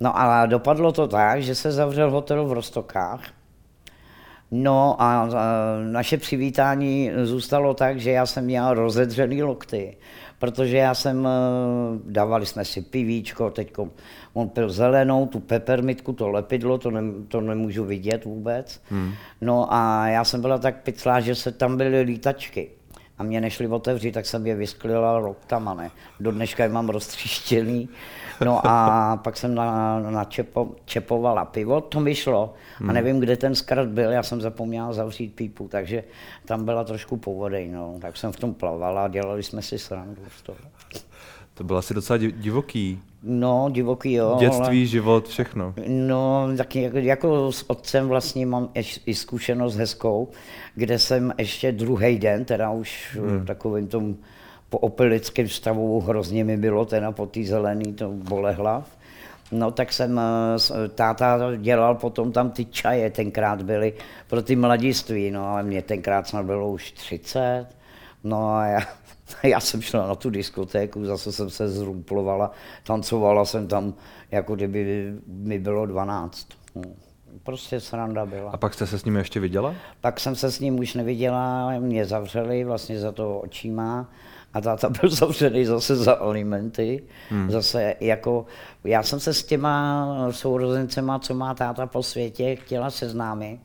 No 0.00 0.18
a 0.18 0.46
dopadlo 0.46 0.92
to 0.92 1.08
tak, 1.08 1.42
že 1.42 1.54
se 1.54 1.72
zavřel 1.72 2.10
hotel 2.10 2.46
v 2.46 2.52
Rostokách 2.52 3.20
No 4.50 5.02
a 5.02 5.28
naše 5.90 6.16
přivítání 6.16 7.10
zůstalo 7.22 7.74
tak, 7.74 8.00
že 8.00 8.10
já 8.10 8.26
jsem 8.26 8.44
měl 8.44 8.74
rozedřený 8.74 9.42
lokty, 9.42 9.96
protože 10.38 10.76
já 10.76 10.94
jsem, 10.94 11.26
eh, 11.26 11.30
dávali 12.04 12.46
jsme 12.46 12.64
si 12.64 12.82
pivíčko, 12.82 13.50
teď 13.50 13.72
on 14.32 14.48
pil 14.48 14.70
zelenou, 14.70 15.26
tu 15.26 15.40
pepermitku, 15.40 16.12
to 16.12 16.28
lepidlo, 16.28 16.78
to, 16.78 16.90
ne, 16.90 17.00
to 17.28 17.40
nemůžu 17.40 17.84
vidět 17.84 18.24
vůbec. 18.24 18.80
Hmm. 18.90 19.12
No 19.40 19.74
a 19.74 20.08
já 20.08 20.24
jsem 20.24 20.40
byla 20.40 20.58
tak 20.58 20.82
piclá, 20.82 21.20
že 21.20 21.34
se 21.34 21.52
tam 21.52 21.76
byly 21.76 22.00
lítačky 22.00 22.70
a 23.18 23.22
mě 23.22 23.40
nešli 23.40 23.68
otevřít, 23.68 24.12
tak 24.12 24.26
jsem 24.26 24.46
je 24.46 24.54
vysklila 24.54 25.18
loktama, 25.18 25.74
ne. 25.74 25.90
Do 26.20 26.32
dneška 26.32 26.62
je 26.62 26.68
mám 26.68 26.88
roztříštěný. 26.88 27.88
No 28.44 28.66
a 28.66 29.16
pak 29.16 29.36
jsem 29.36 29.54
na, 29.54 30.00
na 30.00 30.24
čepo, 30.24 30.68
čepovala 30.84 31.44
pivo, 31.44 31.80
to 31.80 32.00
mi 32.00 32.14
šlo. 32.14 32.54
Hmm. 32.78 32.90
A 32.90 32.92
nevím, 32.92 33.20
kde 33.20 33.36
ten 33.36 33.54
skrat 33.54 33.88
byl, 33.88 34.10
já 34.10 34.22
jsem 34.22 34.40
zapomněla 34.40 34.92
zavřít 34.92 35.34
pípu, 35.34 35.68
takže 35.68 36.04
tam 36.44 36.64
byla 36.64 36.84
trošku 36.84 37.16
povodej, 37.16 37.68
no. 37.68 37.94
Tak 38.00 38.16
jsem 38.16 38.32
v 38.32 38.36
tom 38.36 38.54
plavala 38.54 39.04
a 39.04 39.08
dělali 39.08 39.42
jsme 39.42 39.62
si 39.62 39.78
srandu 39.78 40.22
z 40.38 40.42
toho. 40.42 40.58
To 41.54 41.64
bylo 41.64 41.78
asi 41.78 41.94
docela 41.94 42.16
divoký. 42.16 43.00
No, 43.22 43.68
divoký, 43.72 44.12
jo. 44.12 44.36
Dětství, 44.40 44.66
ale... 44.66 44.86
život, 44.86 45.28
všechno. 45.28 45.74
No, 45.88 46.48
tak 46.56 46.76
jako, 46.76 46.98
jako 46.98 47.52
s 47.52 47.70
otcem 47.70 48.08
vlastně 48.08 48.46
mám 48.46 48.68
i 49.06 49.14
zkušenost 49.14 49.76
hezkou, 49.76 50.28
kde 50.74 50.98
jsem 50.98 51.32
ještě 51.38 51.72
druhý 51.72 52.18
den, 52.18 52.44
teda 52.44 52.70
už 52.70 53.18
hmm. 53.20 53.46
takovým 53.46 53.86
tom 53.86 54.16
po 54.70 54.78
opilickém 54.78 55.48
stavu 55.48 56.00
hrozně 56.00 56.44
mi 56.44 56.56
bylo, 56.56 56.84
teda 56.84 57.12
po 57.12 57.26
té 57.26 57.44
zelený 57.44 57.92
to 57.92 58.10
bolehlav. 58.10 58.98
No 59.52 59.70
tak 59.70 59.92
jsem, 59.92 60.20
eh, 60.20 60.88
táta 60.88 61.56
dělal 61.56 61.94
potom 61.94 62.32
tam 62.32 62.50
ty 62.50 62.64
čaje, 62.64 63.10
tenkrát 63.10 63.62
byly 63.62 63.92
pro 64.28 64.42
ty 64.42 64.56
mladiství, 64.56 65.30
no 65.30 65.48
ale 65.48 65.62
mě 65.62 65.82
tenkrát 65.82 66.28
snad 66.28 66.46
bylo 66.46 66.70
už 66.70 66.92
30. 66.92 67.66
No 68.24 68.54
a 68.54 68.66
já, 68.66 68.80
já 69.42 69.60
jsem 69.60 69.82
šla 69.82 70.06
na 70.06 70.14
tu 70.14 70.30
diskotéku, 70.30 71.04
zase 71.04 71.32
jsem 71.32 71.50
se 71.50 71.68
zrumplovala, 71.68 72.50
tancovala 72.84 73.44
jsem 73.44 73.66
tam, 73.66 73.94
jako 74.30 74.54
kdyby 74.54 75.14
mi 75.26 75.58
bylo 75.58 75.86
12. 75.86 76.48
No, 76.74 76.82
prostě 77.42 77.80
sranda 77.80 78.26
byla. 78.26 78.50
A 78.50 78.56
pak 78.56 78.74
jste 78.74 78.86
se 78.86 78.98
s 78.98 79.04
ním 79.04 79.16
ještě 79.16 79.40
viděla? 79.40 79.74
Pak 80.00 80.20
jsem 80.20 80.34
se 80.36 80.52
s 80.52 80.60
ním 80.60 80.78
už 80.78 80.94
neviděla, 80.94 81.72
mě 81.78 82.04
zavřeli 82.04 82.64
vlastně 82.64 83.00
za 83.00 83.12
to 83.12 83.38
očíma 83.38 84.08
a 84.54 84.60
táta 84.60 84.90
byl 85.00 85.10
zavřený 85.10 85.64
zase 85.64 85.96
za 85.96 86.12
alimenty. 86.12 87.02
Hmm. 87.30 87.50
Zase 87.50 87.94
jako, 88.00 88.46
já 88.84 89.02
jsem 89.02 89.20
se 89.20 89.34
s 89.34 89.44
těma 89.44 90.28
sourozencema, 90.30 91.18
co 91.18 91.34
má 91.34 91.54
táta 91.54 91.86
po 91.86 92.02
světě, 92.02 92.56
chtěla 92.56 92.90
seznámit. 92.90 93.60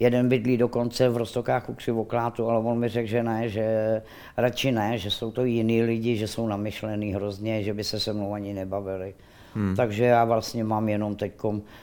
Jeden 0.00 0.28
bydlí 0.28 0.56
dokonce 0.56 1.08
v 1.08 1.16
Rostokách 1.16 1.68
u 1.68 1.74
Křivoklátu, 1.74 2.50
ale 2.50 2.58
on 2.58 2.78
mi 2.78 2.88
řekl, 2.88 3.08
že 3.08 3.22
ne, 3.22 3.48
že 3.48 4.02
radši 4.36 4.72
ne, 4.72 4.98
že 4.98 5.10
jsou 5.10 5.30
to 5.30 5.44
jiní 5.44 5.82
lidi, 5.82 6.16
že 6.16 6.28
jsou 6.28 6.46
namyšlený 6.46 7.14
hrozně, 7.14 7.62
že 7.62 7.74
by 7.74 7.84
se 7.84 8.00
se 8.00 8.12
mnou 8.12 8.32
ani 8.32 8.54
nebavili. 8.54 9.14
Hmm. 9.54 9.76
Takže 9.76 10.04
já 10.04 10.24
vlastně 10.24 10.64
mám 10.64 10.88
jenom 10.88 11.16
teď 11.16 11.32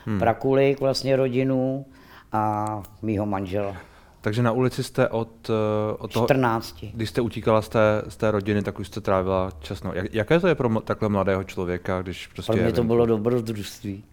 hmm. 0.06 0.20
prakulik, 0.20 0.80
vlastně 0.80 1.16
rodinu 1.16 1.86
a 2.32 2.84
mýho 3.02 3.26
manžela. 3.26 3.91
Takže 4.22 4.44
na 4.44 4.52
ulici 4.52 4.84
jste 4.84 5.08
od, 5.08 5.50
eh, 5.50 5.98
od 5.98 6.14
toho... 6.14 6.26
14. 6.26 6.86
Když 6.94 7.10
jste 7.10 7.22
utíkala 7.22 7.62
z 7.62 7.70
té, 7.70 8.02
z 8.08 8.18
té 8.18 8.32
rodiny, 8.32 8.62
tak 8.62 8.80
už 8.80 8.88
jste 8.88 9.02
trávila 9.02 9.52
čas. 9.60 9.84
No. 9.84 9.92
Jak, 9.94 10.14
jaké 10.14 10.40
to 10.40 10.48
je 10.48 10.56
pro 10.56 10.80
takhle 10.82 11.10
mladého 11.10 11.44
člověka, 11.44 12.02
když 12.02 12.28
prostě... 12.28 12.54
Pro 12.54 12.62
mě 12.62 12.72
to 12.72 12.84
bylo 12.84 13.06
dobrodružství. 13.06 14.04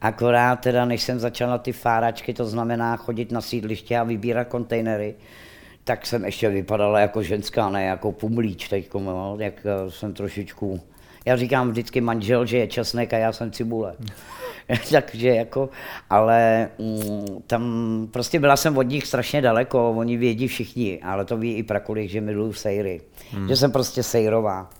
Akorát 0.00 0.56
teda, 0.56 0.84
než 0.84 1.02
jsem 1.02 1.18
začala 1.18 1.58
ty 1.58 1.72
fáračky, 1.72 2.34
to 2.34 2.44
znamená 2.44 2.96
chodit 2.96 3.32
na 3.32 3.40
sídliště 3.40 3.98
a 3.98 4.04
vybírat 4.04 4.44
kontejnery, 4.44 5.14
tak 5.84 6.06
jsem 6.06 6.24
ještě 6.24 6.48
vypadala 6.48 7.00
jako 7.00 7.22
ženská, 7.22 7.68
ne 7.68 7.84
jako 7.84 8.12
pumlíč 8.12 8.68
teď, 8.68 8.90
jak 9.38 9.66
eh, 9.66 9.90
jsem 9.90 10.14
trošičku 10.14 10.80
já 11.24 11.36
říkám 11.36 11.70
vždycky 11.70 12.00
manžel, 12.00 12.46
že 12.46 12.58
je 12.58 12.66
česnek 12.66 13.12
a 13.12 13.18
já 13.18 13.32
jsem 13.32 13.50
cibule. 13.50 13.94
Takže 14.90 15.28
jako, 15.28 15.68
ale 16.10 16.68
mm, 16.78 17.42
tam 17.46 17.62
prostě 18.10 18.40
byla 18.40 18.56
jsem 18.56 18.76
od 18.76 18.82
nich 18.82 19.06
strašně 19.06 19.42
daleko, 19.42 19.90
oni 19.90 20.16
vědí 20.16 20.48
všichni, 20.48 21.00
ale 21.02 21.24
to 21.24 21.36
ví 21.36 21.54
i 21.54 21.62
prakulik, 21.62 22.10
že 22.10 22.20
miluju 22.20 22.52
sejry. 22.52 23.00
Hmm. 23.30 23.48
Že 23.48 23.56
jsem 23.56 23.72
prostě 23.72 24.02
sejrová. 24.02 24.70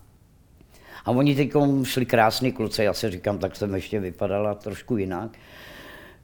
A 1.05 1.11
oni 1.11 1.35
teď 1.35 1.53
šli 1.83 2.07
krásný 2.07 2.53
kluci, 2.53 2.85
já 2.85 2.93
si 2.93 3.11
říkám, 3.11 3.39
tak 3.39 3.57
jsem 3.57 3.75
ještě 3.75 4.01
vypadala 4.01 4.55
trošku 4.55 4.97
jinak. 4.97 5.31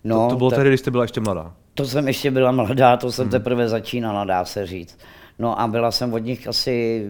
No, 0.05 0.25
to, 0.25 0.31
to 0.31 0.37
bylo 0.37 0.51
tehdy, 0.51 0.71
když 0.71 0.81
jste 0.81 0.91
byla 0.91 1.05
ještě 1.05 1.21
mladá? 1.21 1.55
To 1.75 1.85
jsem 1.85 2.09
ještě 2.09 2.31
byla 2.31 2.53
mladá, 2.53 2.97
to 2.97 3.13
jsem 3.13 3.25
hmm. 3.25 3.31
teprve 3.31 3.69
začínala, 3.69 4.25
dá 4.25 4.45
se 4.45 4.67
říct. 4.67 4.99
No 5.41 5.61
a 5.61 5.67
byla 5.67 5.91
jsem 5.91 6.13
od 6.13 6.19
nich 6.19 6.49
asi 6.49 7.07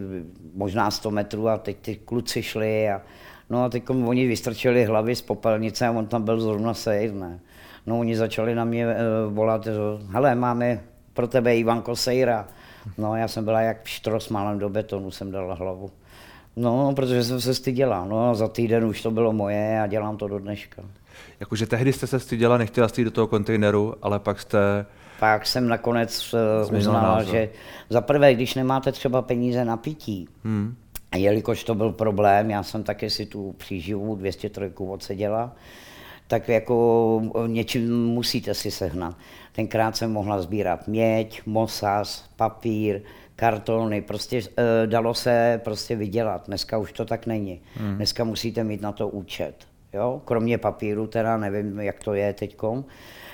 možná 0.54 0.90
100 0.90 1.10
metrů 1.10 1.48
a 1.48 1.58
teď 1.58 1.76
ty 1.80 1.96
kluci 1.96 2.42
šli 2.42 2.90
a 2.90 3.02
no 3.50 3.64
a 3.64 3.68
teď 3.68 3.90
oni 3.90 4.26
vystrčili 4.26 4.84
hlavy 4.84 5.16
z 5.16 5.22
popelnice 5.22 5.86
a 5.86 5.90
on 5.90 6.06
tam 6.06 6.22
byl 6.22 6.40
zrovna 6.40 6.74
sejr, 6.74 7.12
ne. 7.14 7.40
No 7.86 7.98
oni 7.98 8.16
začali 8.16 8.54
na 8.54 8.64
mě 8.64 8.86
uh, 8.86 9.34
volat, 9.34 9.64
že 9.64 9.72
hele, 10.10 10.34
máme 10.34 10.80
pro 11.14 11.28
tebe 11.28 11.56
Ivanko 11.56 11.96
Sejra. 11.96 12.46
No 12.98 13.16
já 13.16 13.28
jsem 13.28 13.44
byla 13.44 13.60
jak 13.60 13.86
štros 13.86 14.28
málem 14.28 14.58
do 14.58 14.68
betonu, 14.68 15.10
jsem 15.10 15.30
dala 15.30 15.54
hlavu. 15.54 15.90
No, 16.56 16.92
protože 16.96 17.24
jsem 17.24 17.40
se 17.40 17.54
styděla. 17.54 18.04
No, 18.04 18.34
za 18.34 18.48
týden 18.48 18.84
už 18.84 19.02
to 19.02 19.10
bylo 19.10 19.32
moje 19.32 19.80
a 19.80 19.86
dělám 19.86 20.16
to 20.16 20.28
do 20.28 20.38
dneška. 20.38 20.82
Jakože 21.40 21.66
tehdy 21.66 21.92
jste 21.92 22.06
se 22.06 22.20
styděla, 22.20 22.58
nechtěla 22.58 22.88
jste 22.88 23.00
jít 23.00 23.04
do 23.04 23.10
toho 23.10 23.26
kontejneru, 23.26 23.94
ale 24.02 24.18
pak 24.18 24.40
jste 24.40 24.86
pak 25.20 25.46
jsem 25.46 25.68
nakonec 25.68 26.34
eh, 26.34 26.76
uznala, 26.76 27.22
že 27.22 27.48
za 27.90 28.00
prvé, 28.00 28.34
když 28.34 28.54
nemáte 28.54 28.92
třeba 28.92 29.22
peníze 29.22 29.64
na 29.64 29.76
pití, 29.76 30.28
hmm. 30.44 30.74
a 31.12 31.16
jelikož 31.16 31.64
to 31.64 31.74
byl 31.74 31.92
problém, 31.92 32.50
já 32.50 32.62
jsem 32.62 32.82
taky 32.82 33.10
si 33.10 33.26
tu 33.26 33.54
příživu 33.58 34.14
203 34.14 34.72
odseděla, 34.76 35.56
tak 36.26 36.48
jako 36.48 37.22
něčím 37.46 38.06
musíte 38.06 38.54
si 38.54 38.70
sehnat. 38.70 39.16
Tenkrát 39.52 39.96
jsem 39.96 40.12
mohla 40.12 40.42
sbírat 40.42 40.88
měď, 40.88 41.42
mosas, 41.46 42.24
papír, 42.36 43.00
kartony, 43.36 44.02
prostě 44.02 44.38
e, 44.56 44.86
dalo 44.86 45.14
se 45.14 45.60
prostě 45.64 45.96
vydělat. 45.96 46.46
Dneska 46.46 46.78
už 46.78 46.92
to 46.92 47.04
tak 47.04 47.26
není. 47.26 47.60
Hmm. 47.74 47.96
Dneska 47.96 48.24
musíte 48.24 48.64
mít 48.64 48.80
na 48.80 48.92
to 48.92 49.08
účet. 49.08 49.54
Jo? 49.92 50.22
Kromě 50.24 50.58
papíru, 50.58 51.06
teda 51.06 51.36
nevím, 51.36 51.80
jak 51.80 52.04
to 52.04 52.14
je 52.14 52.32
teďkom. 52.32 52.84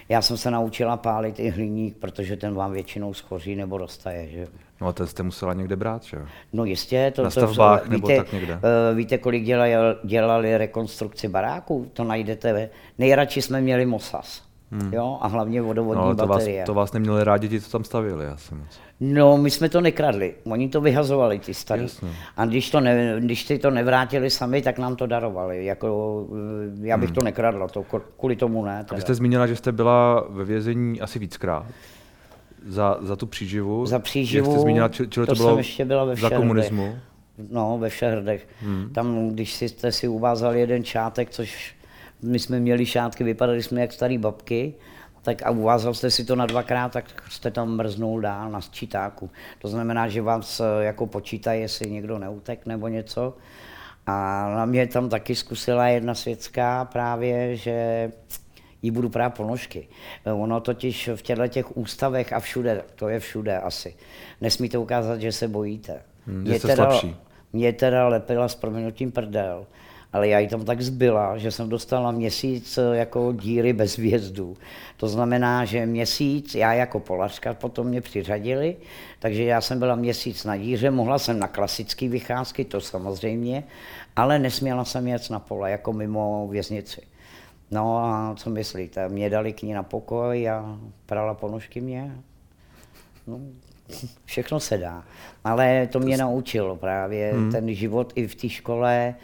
Já 0.09 0.23
jsem 0.23 0.37
se 0.37 0.51
naučila 0.51 0.97
pálit 0.97 1.41
i 1.41 1.51
hliník, 1.51 1.97
protože 1.97 2.37
ten 2.37 2.55
vám 2.55 2.73
většinou 2.73 3.15
schoří 3.15 3.57
nebo 3.57 3.79
roztaje. 3.79 4.29
Že? 4.29 4.47
No 4.81 4.87
a 4.87 4.93
ten 4.93 5.07
jste 5.07 5.23
musela 5.23 5.55
někde 5.55 5.77
brát, 5.77 6.03
že 6.03 6.17
No 6.53 6.65
jistě. 6.65 7.13
To, 7.17 7.23
Na 7.23 7.31
stavbách 7.31 7.83
to, 7.83 7.91
nebo 7.91 8.09
víte, 8.09 8.23
tak 8.23 8.33
někde? 8.33 8.55
Uh, 8.55 8.97
víte, 8.97 9.19
kolik 9.19 9.45
dělali, 9.45 9.73
dělali 10.05 10.59
rekonstrukci 10.59 11.29
baráků? 11.29 11.91
To 11.93 12.05
najdete. 12.05 12.71
Nejradši 12.99 13.43
jsme 13.43 13.61
měli 13.61 13.87
Mosas. 13.87 14.46
Hmm. 14.71 14.95
Jo, 14.95 15.19
a 15.21 15.27
hlavně 15.27 15.63
vodovodní 15.63 16.05
no, 16.05 16.15
to 16.15 16.27
baterie. 16.27 16.61
Vás, 16.61 16.67
to 16.67 16.75
vás 16.75 16.93
neměli 16.93 17.25
rádi 17.25 17.49
ti, 17.49 17.61
co 17.61 17.71
tam 17.71 17.85
stavili 17.85 18.27
asi 18.27 18.55
moc. 18.55 18.81
No, 19.01 19.37
my 19.37 19.51
jsme 19.51 19.69
to 19.69 19.81
nekradli, 19.81 20.35
oni 20.45 20.69
to 20.69 20.81
vyhazovali, 20.81 21.39
ty 21.39 21.55
starý. 21.55 21.83
Jasně. 21.83 22.09
A 22.37 22.47
když, 22.47 22.71
to 22.71 22.81
ne, 22.81 23.17
když 23.21 23.45
si 23.45 23.59
to 23.59 23.71
nevrátili 23.71 24.31
sami, 24.31 24.63
tak 24.63 24.79
nám 24.79 24.97
to 24.97 25.07
darovali. 25.07 25.65
Jako, 25.65 26.27
eh, 26.33 26.87
já 26.87 26.97
bych 26.97 27.09
hmm. 27.09 27.15
to 27.15 27.23
nekradla, 27.23 27.69
to 27.69 27.85
kvůli 28.19 28.37
tomu 28.37 28.65
ne. 28.65 28.85
Teda. 28.85 28.93
A 28.93 28.95
vy 28.95 29.01
jste 29.01 29.15
zmínila, 29.15 29.47
že 29.47 29.57
jste 29.57 29.73
byla 29.73 30.27
ve 30.29 30.45
vězení 30.45 31.01
asi 31.01 31.19
víckrát. 31.19 31.67
Za, 32.67 32.99
za 33.01 33.17
tu 33.17 33.27
příživu? 33.27 33.87
Za 33.87 33.99
příživu, 33.99 34.51
jste 34.51 34.61
zmínila, 34.61 34.89
čili 34.89 35.09
to, 35.09 35.27
to 35.27 35.35
bylo 35.35 35.49
jsem 35.49 35.59
ještě 35.59 35.85
byla 35.85 36.05
ve 36.05 36.17
za 36.17 36.31
komunismu? 36.31 36.95
No, 37.51 37.79
ve 37.79 37.89
Všehrdech. 37.89 38.49
Hmm. 38.61 38.91
Tam, 38.95 39.29
když 39.29 39.55
jste 39.55 39.93
si 39.93 40.09
uvázali 40.09 40.61
jeden 40.61 40.85
šátek, 40.85 41.31
což 41.31 41.76
my 42.23 42.39
jsme 42.39 42.61
měli 42.61 42.87
šátky, 42.87 43.25
vypadali 43.25 43.63
jsme 43.63 43.81
jak 43.81 43.93
starý 43.93 44.19
babky, 44.19 44.75
tak 45.23 45.43
a 45.43 45.51
uvázal 45.51 45.95
jste 45.95 46.11
si 46.11 46.25
to 46.25 46.37
na 46.37 46.47
dvakrát, 46.47 46.93
tak 46.93 47.23
jste 47.31 47.51
tam 47.51 47.77
mrznul 47.77 48.21
dál 48.21 48.51
na 48.51 48.61
sčítáku. 48.61 49.31
To 49.59 49.69
znamená, 49.69 50.09
že 50.09 50.23
vás 50.23 50.61
eh, 50.61 50.85
jako 50.85 51.07
počítají, 51.07 51.61
jestli 51.61 51.91
někdo 51.91 52.19
neutek 52.19 52.67
nebo 52.67 52.89
něco. 52.89 53.37
A 54.07 54.49
na 54.57 54.65
mě 54.65 54.87
tam 54.87 55.09
taky 55.09 55.35
zkusila 55.35 55.87
jedna 55.89 56.15
světská 56.15 56.85
právě, 56.85 57.57
že 57.57 58.11
jí 58.83 58.91
budu 58.91 59.09
právě 59.09 59.37
ponožky. 59.37 59.89
Eh, 60.25 60.33
ono 60.33 60.61
totiž 60.61 61.11
v 61.15 61.23
těchto 61.23 61.49
těch 61.49 61.77
ústavech 61.77 62.33
a 62.33 62.41
všude, 62.41 62.83
to 62.95 63.09
je 63.09 63.21
všude 63.21 63.59
asi, 63.59 63.95
nesmíte 64.41 64.79
ukázat, 64.79 65.21
že 65.21 65.33
se 65.33 65.49
bojíte. 65.49 66.03
Hmm, 66.27 66.43
mě, 66.43 66.61
teda, 66.61 67.01
mě 67.53 67.73
teda 67.73 68.09
lepila 68.09 68.49
s 68.49 68.55
proměnutím 68.55 69.13
prdel 69.13 69.67
ale 70.13 70.29
já 70.29 70.39
ji 70.39 70.49
tam 70.49 70.65
tak 70.65 70.83
zbyla, 70.83 71.39
že 71.39 71.51
jsem 71.51 71.69
dostala 71.69 72.11
měsíc 72.11 72.79
eh, 72.79 72.97
jako 72.97 73.33
díry 73.33 73.73
bez 73.73 73.97
vězdu. 73.97 74.57
To 74.97 75.09
znamená, 75.09 75.65
že 75.65 75.87
měsíc, 75.87 76.55
já 76.55 76.73
jako 76.73 77.01
polařka 77.01 77.55
potom 77.55 77.87
mě 77.87 78.01
přiřadili, 78.01 78.77
takže 79.19 79.45
já 79.45 79.61
jsem 79.61 79.79
byla 79.79 79.95
měsíc 79.95 80.45
na 80.45 80.57
díře, 80.57 80.91
mohla 80.91 81.19
jsem 81.19 81.39
na 81.39 81.49
klasické 81.49 82.09
vycházky, 82.09 82.65
to 82.65 82.81
samozřejmě, 82.81 83.65
ale 84.17 84.39
nesměla 84.39 84.85
jsem 84.85 85.07
jet 85.07 85.31
na 85.31 85.39
pole, 85.39 85.71
jako 85.71 85.93
mimo 85.93 86.49
věznici. 86.51 87.01
No 87.71 87.99
a 87.99 88.35
co 88.37 88.51
myslíte, 88.51 89.09
mě 89.09 89.31
dali 89.31 89.53
k 89.53 89.63
ní 89.63 89.73
na 89.73 89.83
pokoj 89.83 90.51
a 90.51 90.79
prala 91.07 91.35
ponožky 91.35 91.81
mě, 91.81 92.13
No, 93.27 93.41
všechno 94.25 94.61
se 94.61 94.79
dá. 94.79 95.05
Ale 95.45 95.87
to 95.87 96.01
mě 96.01 96.17
naučilo 96.17 96.77
právě 96.77 97.33
hmm. 97.33 97.53
ten 97.53 97.75
život 97.75 98.13
i 98.15 98.27
v 98.27 98.35
té 98.35 98.49
škole. 98.49 99.15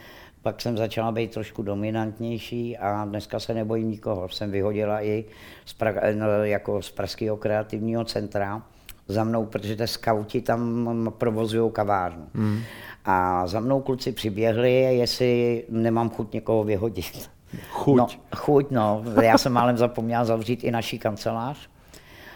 Pak 0.42 0.60
jsem 0.60 0.76
začala 0.76 1.12
být 1.12 1.34
trošku 1.34 1.62
dominantnější 1.62 2.78
a 2.78 3.04
dneska 3.04 3.40
se 3.40 3.54
nebojím 3.54 3.90
nikoho. 3.90 4.28
Jsem 4.28 4.50
vyhodila 4.50 5.02
i 5.04 5.24
z 5.64 5.72
pra, 5.72 5.94
no, 6.14 6.44
jako 6.44 6.82
z 6.82 6.90
Pražského 6.90 7.36
kreativního 7.36 8.04
centra 8.04 8.62
za 9.08 9.24
mnou, 9.24 9.46
protože 9.46 9.76
ty 9.76 9.86
skauti 9.86 10.40
tam 10.40 11.12
provozují 11.18 11.72
kavárnu. 11.72 12.26
Hmm. 12.34 12.60
A 13.04 13.46
za 13.46 13.60
mnou 13.60 13.80
kluci 13.80 14.12
přiběhli, 14.12 14.72
jestli 14.72 15.64
nemám 15.68 16.10
chuť 16.10 16.32
někoho 16.32 16.64
vyhodit. 16.64 17.30
Chuť. 17.70 17.96
No, 17.96 18.06
chuť, 18.36 18.70
no. 18.70 19.02
Já 19.22 19.38
jsem 19.38 19.52
málem 19.52 19.76
zapomněl 19.76 20.24
zavřít 20.24 20.64
i 20.64 20.70
naší 20.70 20.98
kancelář. 20.98 21.68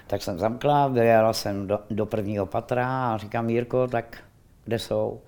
Tak 0.07 0.23
jsem 0.23 0.39
zamkla, 0.39 0.89
vyjela 0.89 1.33
jsem 1.33 1.67
do, 1.67 1.79
do 1.91 2.07
prvního 2.07 2.47
patra 2.47 3.15
a 3.15 3.17
říkám, 3.17 3.51
Jirko, 3.51 3.89
tak 3.89 4.17
kde 4.65 4.79
jsou? 4.79 5.21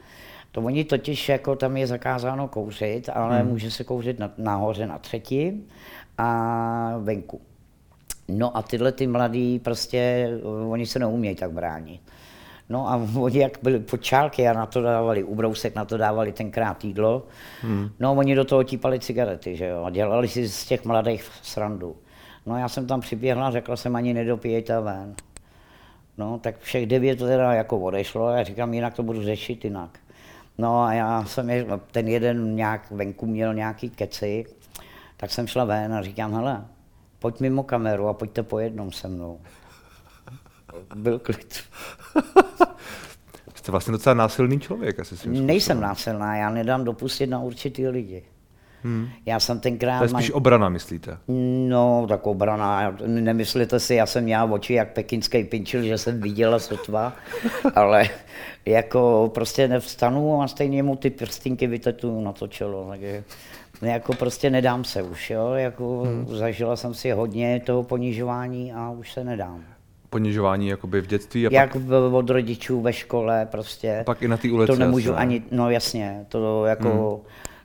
To 0.59 0.65
oni 0.65 0.85
totiž, 0.85 1.29
jako 1.29 1.57
tam 1.57 1.77
je 1.77 1.87
zakázáno 1.87 2.49
kouřit, 2.49 3.09
ale 3.15 3.41
hmm. 3.41 3.49
může 3.49 3.71
se 3.71 3.85
kouřit 3.85 4.19
na, 4.19 4.31
nahoře 4.39 4.87
na 4.87 4.99
třetí 4.99 5.67
a 6.19 6.95
venku. 6.99 7.41
No 8.29 8.57
a 8.57 8.63
tyhle 8.63 8.93
ty 8.93 9.07
mladí 9.07 9.59
prostě, 9.59 10.31
oni 10.69 10.87
se 10.87 10.99
neumějí 10.99 11.37
tak 11.37 11.53
bránit. 11.53 12.01
No 12.69 12.91
a 12.91 13.01
oni 13.17 13.39
jak 13.39 13.59
byli 13.63 13.81
počálky 13.81 14.49
a 14.49 14.53
na 14.53 14.67
to 14.67 14.83
dávali 14.83 15.25
ubrousek, 15.25 15.75
na 15.75 15.85
to 15.85 15.97
dávali 15.97 16.33
tenkrát 16.33 16.85
jídlo, 16.85 17.27
hmm. 17.63 17.91
no 18.01 18.15
oni 18.15 18.35
do 18.35 18.45
toho 18.45 18.63
típali 18.63 19.01
cigarety, 19.01 19.57
že 19.57 19.67
jo, 19.67 19.85
a 19.85 19.91
dělali 19.91 20.29
si 20.29 20.49
z 20.49 20.67
těch 20.67 20.85
mladých 20.85 21.31
srandu. 21.43 21.97
No 22.47 22.59
já 22.59 22.69
jsem 22.69 22.87
tam 22.87 23.01
přiběhla, 23.01 23.51
řekla 23.51 23.77
jsem 23.77 23.97
ani 23.97 24.15
nedopijejte 24.15 24.81
ven. 24.81 25.15
No 26.17 26.39
tak 26.39 26.59
všech 26.59 26.87
devět 26.87 27.19
teda 27.19 27.55
jako 27.55 27.79
odešlo 27.79 28.27
a 28.27 28.37
já 28.37 28.45
říkám, 28.45 28.75
jinak 28.75 28.95
to 28.95 29.03
budu 29.03 29.23
řešit 29.23 29.65
jinak. 29.65 29.99
No 30.59 30.83
a 30.83 30.93
já 30.93 31.25
jsem, 31.25 31.51
je, 31.51 31.67
ten 31.91 32.09
jeden 32.09 32.57
nějak 32.57 32.91
venku 32.91 33.27
měl 33.27 33.55
nějaký 33.55 33.91
keci, 33.91 34.47
tak 35.17 35.31
jsem 35.31 35.47
šla 35.47 35.65
ven 35.65 35.95
a 35.95 36.03
říkám, 36.03 36.35
hele, 36.35 36.65
pojď 37.19 37.41
mimo 37.41 37.63
kameru 37.63 38.09
a 38.09 38.15
pojďte 38.15 38.43
po 38.43 38.59
jednom 38.59 38.93
se 38.93 39.09
mnou. 39.09 39.41
Byl 40.95 41.19
klid. 41.19 41.65
Jste 43.55 43.73
vlastně 43.73 43.93
docela 43.93 44.15
násilný 44.15 44.61
člověk, 44.61 45.01
asi 45.01 45.17
si 45.17 45.29
Nejsem 45.29 45.81
násilná, 45.81 46.37
já 46.37 46.51
nedám 46.51 46.85
dopustit 46.85 47.31
na 47.31 47.39
určitý 47.39 47.89
lidi. 47.89 48.25
Hmm. 48.83 49.09
Já 49.27 49.41
jsem 49.41 49.61
tenkrát... 49.61 49.99
To 49.99 50.05
je 50.05 50.09
spíš 50.09 50.31
obrana, 50.31 50.69
myslíte? 50.69 51.19
No, 51.69 52.07
tak 52.09 52.27
obrana, 52.27 52.97
nemyslíte 53.07 53.81
si, 53.81 53.95
já 53.95 54.07
jsem 54.07 54.25
měl 54.25 54.55
oči 54.55 54.75
jak 54.75 54.93
pekinský 54.93 55.45
pinčil, 55.45 55.83
že 55.83 55.99
jsem 55.99 56.21
viděla 56.21 56.59
sotva, 56.59 57.13
ale 57.75 58.09
jako 58.67 59.31
prostě 59.35 59.69
nevstanu 59.69 60.43
a 60.43 60.49
stejně 60.49 60.83
mu 60.83 60.97
ty 60.97 61.11
prstinky 61.11 61.67
vytetuju 61.67 62.21
na 62.21 62.33
to 62.33 62.49
čelo, 62.49 62.87
takže 62.89 63.25
jako 63.83 64.13
prostě 64.13 64.51
nedám 64.51 64.85
se 64.85 65.03
už, 65.03 65.31
jo, 65.31 65.53
jako 65.53 66.01
hmm. 66.01 66.27
zažila 66.37 66.77
jsem 66.77 66.95
si 66.95 67.11
hodně 67.11 67.63
toho 67.67 67.83
ponižování 67.83 68.73
a 68.73 68.91
už 68.91 69.13
se 69.13 69.25
nedám. 69.25 69.65
Ponižování 70.11 70.69
jakoby 70.69 71.01
v 71.01 71.07
dětství? 71.07 71.47
A 71.47 71.51
Jak 71.53 71.73
pak... 71.73 71.83
od 72.13 72.31
rodičů 72.31 72.81
ve 72.81 72.93
škole 72.93 73.49
prostě. 73.51 73.99
A 74.01 74.05
pak 74.05 74.23
i 74.23 74.29
na 74.29 74.37
té 74.37 74.51
ulici. 74.51 74.73
To 74.73 74.79
nemůžu 74.79 75.11
jasně. 75.11 75.21
ani, 75.21 75.43
no 75.51 75.71
jasně, 75.71 76.27
to 76.29 76.67
jako... 76.67 77.21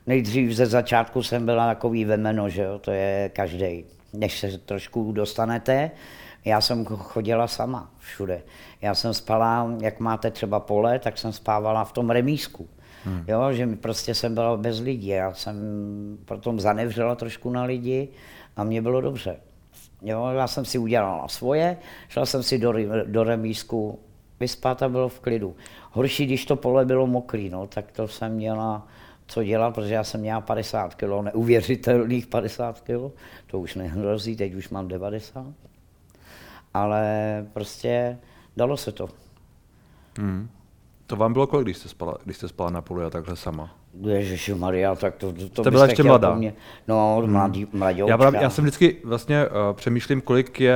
Nejdřív 0.06 0.52
ze 0.52 0.66
začátku 0.66 1.22
jsem 1.22 1.46
byla 1.46 1.66
takový 1.66 2.04
vemeno, 2.04 2.48
že 2.48 2.62
jo, 2.62 2.78
to 2.78 2.90
je 2.90 3.30
každý. 3.32 3.84
Než 4.12 4.40
se 4.40 4.58
trošku 4.58 5.12
dostanete, 5.12 5.90
já 6.44 6.60
jsem 6.60 6.84
chodila 6.84 7.48
sama 7.48 7.90
všude. 7.98 8.42
Já 8.82 8.94
jsem 8.94 9.14
spala, 9.14 9.74
jak 9.80 10.00
máte 10.00 10.30
třeba 10.30 10.60
pole, 10.60 10.98
tak 10.98 11.18
jsem 11.18 11.32
spávala 11.32 11.84
v 11.84 11.92
tom 11.92 12.10
remísku. 12.10 12.68
Hmm. 13.04 13.24
Jo, 13.28 13.52
že 13.52 13.66
mi 13.66 13.76
prostě 13.76 14.14
jsem 14.14 14.34
byla 14.34 14.56
bez 14.56 14.80
lidí. 14.80 15.06
Já 15.06 15.34
jsem 15.34 15.56
potom 16.24 16.60
zanevřela 16.60 17.14
trošku 17.14 17.50
na 17.50 17.64
lidi 17.64 18.08
a 18.56 18.64
mě 18.64 18.82
bylo 18.82 19.00
dobře. 19.00 19.36
Jo, 20.02 20.26
já 20.36 20.46
jsem 20.46 20.64
si 20.64 20.78
udělala 20.78 21.28
svoje, 21.28 21.76
šla 22.08 22.26
jsem 22.26 22.42
si 22.42 22.58
do, 22.58 22.74
do 23.04 23.24
remísku 23.24 23.98
vyspat 24.40 24.82
a 24.82 24.88
bylo 24.88 25.08
v 25.08 25.20
klidu. 25.20 25.56
Horší, 25.90 26.26
když 26.26 26.44
to 26.44 26.56
pole 26.56 26.84
bylo 26.84 27.06
mokrý, 27.06 27.50
no, 27.50 27.66
tak 27.66 27.92
to 27.92 28.08
jsem 28.08 28.32
měla 28.32 28.88
co 29.26 29.44
dělat, 29.44 29.74
protože 29.74 29.94
já 29.94 30.04
jsem 30.04 30.20
měl 30.20 30.40
50 30.40 30.94
kg, 30.94 31.22
neuvěřitelných 31.22 32.26
50 32.26 32.80
kg, 32.80 33.14
to 33.46 33.58
už 33.58 33.74
nehrozí, 33.74 34.36
teď 34.36 34.54
už 34.54 34.68
mám 34.68 34.88
90. 34.88 35.46
Ale 36.74 37.46
prostě 37.52 38.18
dalo 38.56 38.76
se 38.76 38.92
to. 38.92 39.08
Hmm. 40.18 40.48
To 41.06 41.16
vám 41.16 41.32
bylo 41.32 41.46
kolik, 41.46 41.64
když 41.66 41.76
jste 41.76 41.88
spala, 41.88 42.18
když 42.24 42.36
jste 42.36 42.48
spala 42.48 42.70
na 42.70 42.82
poli 42.82 43.04
a 43.04 43.10
takhle 43.10 43.36
sama? 43.36 43.76
Ježiši 44.00 44.54
Maria, 44.54 44.94
tak 44.94 45.14
to, 45.14 45.32
to, 45.32 45.62
to 45.62 45.70
byla 45.70 45.86
ještě 45.86 46.02
mladá. 46.02 46.34
Mě, 46.34 46.54
no, 46.88 47.22
mladý, 47.26 47.66
hmm. 47.72 47.82
Já, 47.82 48.18
právě, 48.18 48.42
já 48.42 48.50
jsem 48.50 48.64
vždycky 48.64 48.96
vlastně 49.04 49.46
uh, 49.46 49.52
přemýšlím, 49.72 50.20
kolik 50.20 50.60
je, 50.60 50.74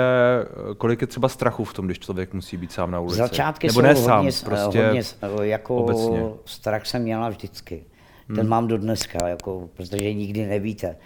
kolik 0.77 1.01
je 1.01 1.07
třeba 1.07 1.29
strachu 1.29 1.65
v 1.65 1.75
tom, 1.75 1.87
když 1.87 1.99
člověk 1.99 2.35
musí 2.35 2.57
být 2.57 2.73
sám 2.73 2.91
na 2.91 3.01
ulici. 3.01 3.19
Začátky 3.19 3.67
Nebo 3.67 3.81
jsou 3.81 3.83
ne 3.83 3.89
hodně, 3.89 4.33
sám, 4.33 4.51
prostě 4.51 4.87
hodně, 4.87 5.03
jako 5.41 5.77
obecně. 5.77 6.23
strach 6.45 6.87
jsem 6.87 7.03
měla 7.03 7.29
vždycky. 7.29 7.85
Ten 8.29 8.41
hmm. 8.41 8.49
mám 8.49 8.69
do 8.69 8.79
dneska, 8.79 9.29
jako, 9.29 9.69
protože 9.75 10.15
nikdy 10.15 10.47
nevíte. 10.47 10.97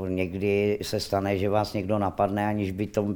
Uh, 0.00 0.08
někdy 0.08 0.78
se 0.82 1.00
stane, 1.00 1.38
že 1.38 1.48
vás 1.48 1.72
někdo 1.72 1.98
napadne, 1.98 2.46
aniž 2.46 2.70
by 2.70 2.86
to 2.86 3.14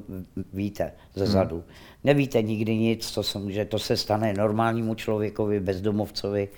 víte 0.53 0.93
ze 1.15 1.25
hmm. 1.25 1.33
zadu. 1.33 1.57
Hmm. 1.57 1.65
Nevíte 2.05 2.43
nikdy 2.43 2.77
nic, 2.77 3.11
co 3.11 3.23
se 3.23 3.39
může, 3.39 3.65
to 3.65 3.79
se 3.79 3.97
stane 3.97 4.33
normálnímu 4.33 4.95
člověkovi, 4.95 5.61
bezdomovcovi. 5.61 6.49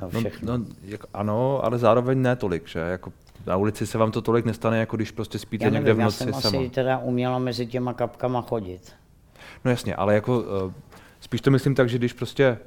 No, 0.00 0.20
všechno. 0.20 0.52
No, 0.52 0.58
no, 0.58 0.64
jak, 0.82 1.04
ano, 1.14 1.64
ale 1.64 1.78
zároveň 1.78 2.22
ne 2.22 2.36
tolik, 2.36 2.68
že? 2.68 2.78
Jako 2.78 3.12
na 3.46 3.56
ulici 3.56 3.86
se 3.86 3.98
vám 3.98 4.10
to 4.10 4.22
tolik 4.22 4.44
nestane, 4.44 4.78
jako 4.78 4.96
když 4.96 5.10
prostě 5.10 5.38
spíte 5.38 5.64
já 5.64 5.70
nevím, 5.70 5.86
někde 5.86 5.94
v 5.94 6.04
noci 6.04 6.22
já 6.22 6.32
jsem 6.32 6.42
sama. 6.42 6.58
asi 6.58 6.70
teda 6.70 6.98
uměla 6.98 7.38
mezi 7.38 7.66
těma 7.66 7.92
kapkama 7.92 8.42
chodit. 8.42 8.92
No 9.64 9.70
jasně, 9.70 9.94
ale 9.94 10.14
jako 10.14 10.40
uh, 10.40 10.72
spíš 11.20 11.40
to 11.40 11.50
myslím 11.50 11.74
tak, 11.74 11.88
že 11.88 11.98
když 11.98 12.12
prostě 12.12 12.58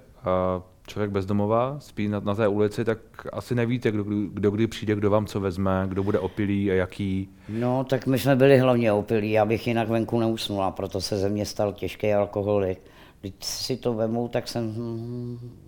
uh, 0.57 0.63
člověk 0.87 1.11
bezdomová, 1.11 1.75
spí 1.79 2.07
na, 2.07 2.19
na 2.19 2.35
té 2.35 2.47
ulici, 2.47 2.85
tak 2.85 2.97
asi 3.33 3.55
nevíte, 3.55 3.91
kdo, 3.91 4.03
kdo 4.33 4.51
kdy 4.51 4.67
přijde, 4.67 4.95
kdo 4.95 5.09
vám 5.09 5.25
co 5.25 5.39
vezme, 5.39 5.85
kdo 5.87 6.03
bude 6.03 6.19
opilý 6.19 6.71
a 6.71 6.73
jaký. 6.73 7.29
No, 7.49 7.83
tak 7.83 8.07
my 8.07 8.19
jsme 8.19 8.35
byli 8.35 8.57
hlavně 8.57 8.91
opilí, 8.91 9.31
já 9.31 9.45
bych 9.45 9.67
jinak 9.67 9.89
venku 9.89 10.19
neusnula, 10.19 10.71
proto 10.71 11.01
se 11.01 11.17
ze 11.17 11.29
mě 11.29 11.45
stal 11.45 11.73
těžký 11.73 12.13
alkoholik. 12.13 12.79
Když 13.21 13.33
si 13.41 13.77
to 13.77 13.93
vemu, 13.93 14.27
tak 14.27 14.47
jsem, 14.47 14.73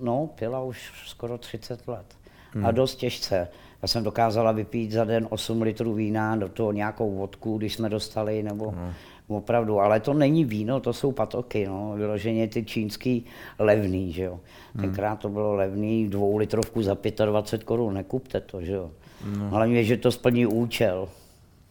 no, 0.01 0.29
pila 0.39 0.61
už 0.61 0.91
skoro 1.05 1.37
30 1.37 1.87
let. 1.87 2.05
Hmm. 2.51 2.65
A 2.65 2.71
dost 2.71 2.95
těžce. 2.95 3.47
Já 3.81 3.87
jsem 3.87 4.03
dokázala 4.03 4.51
vypít 4.51 4.91
za 4.91 5.03
den 5.03 5.27
8 5.29 5.61
litrů 5.61 5.93
vína, 5.93 6.35
do 6.35 6.49
toho 6.49 6.71
nějakou 6.71 7.15
vodku, 7.15 7.57
když 7.57 7.73
jsme 7.73 7.89
dostali, 7.89 8.43
nebo 8.43 8.69
hmm 8.69 8.91
opravdu, 9.27 9.79
ale 9.79 9.99
to 9.99 10.13
není 10.13 10.45
víno, 10.45 10.79
to 10.79 10.93
jsou 10.93 11.11
patoky, 11.11 11.67
no, 11.67 11.93
vyloženě 11.95 12.47
ty 12.47 12.65
čínský 12.65 13.25
levný, 13.59 14.13
že 14.13 14.23
jo. 14.23 14.39
Hmm. 14.75 14.81
Tenkrát 14.81 15.19
to 15.19 15.29
bylo 15.29 15.53
levný, 15.53 16.09
dvou 16.09 16.37
litrovku 16.37 16.83
za 16.83 16.97
25 17.25 17.63
korun, 17.63 17.93
nekupte 17.93 18.41
to, 18.41 18.61
že 18.61 18.71
jo. 18.73 18.91
No. 19.37 19.49
Hlavně, 19.49 19.83
že 19.83 19.97
to 19.97 20.11
splní 20.11 20.45
účel. 20.45 21.09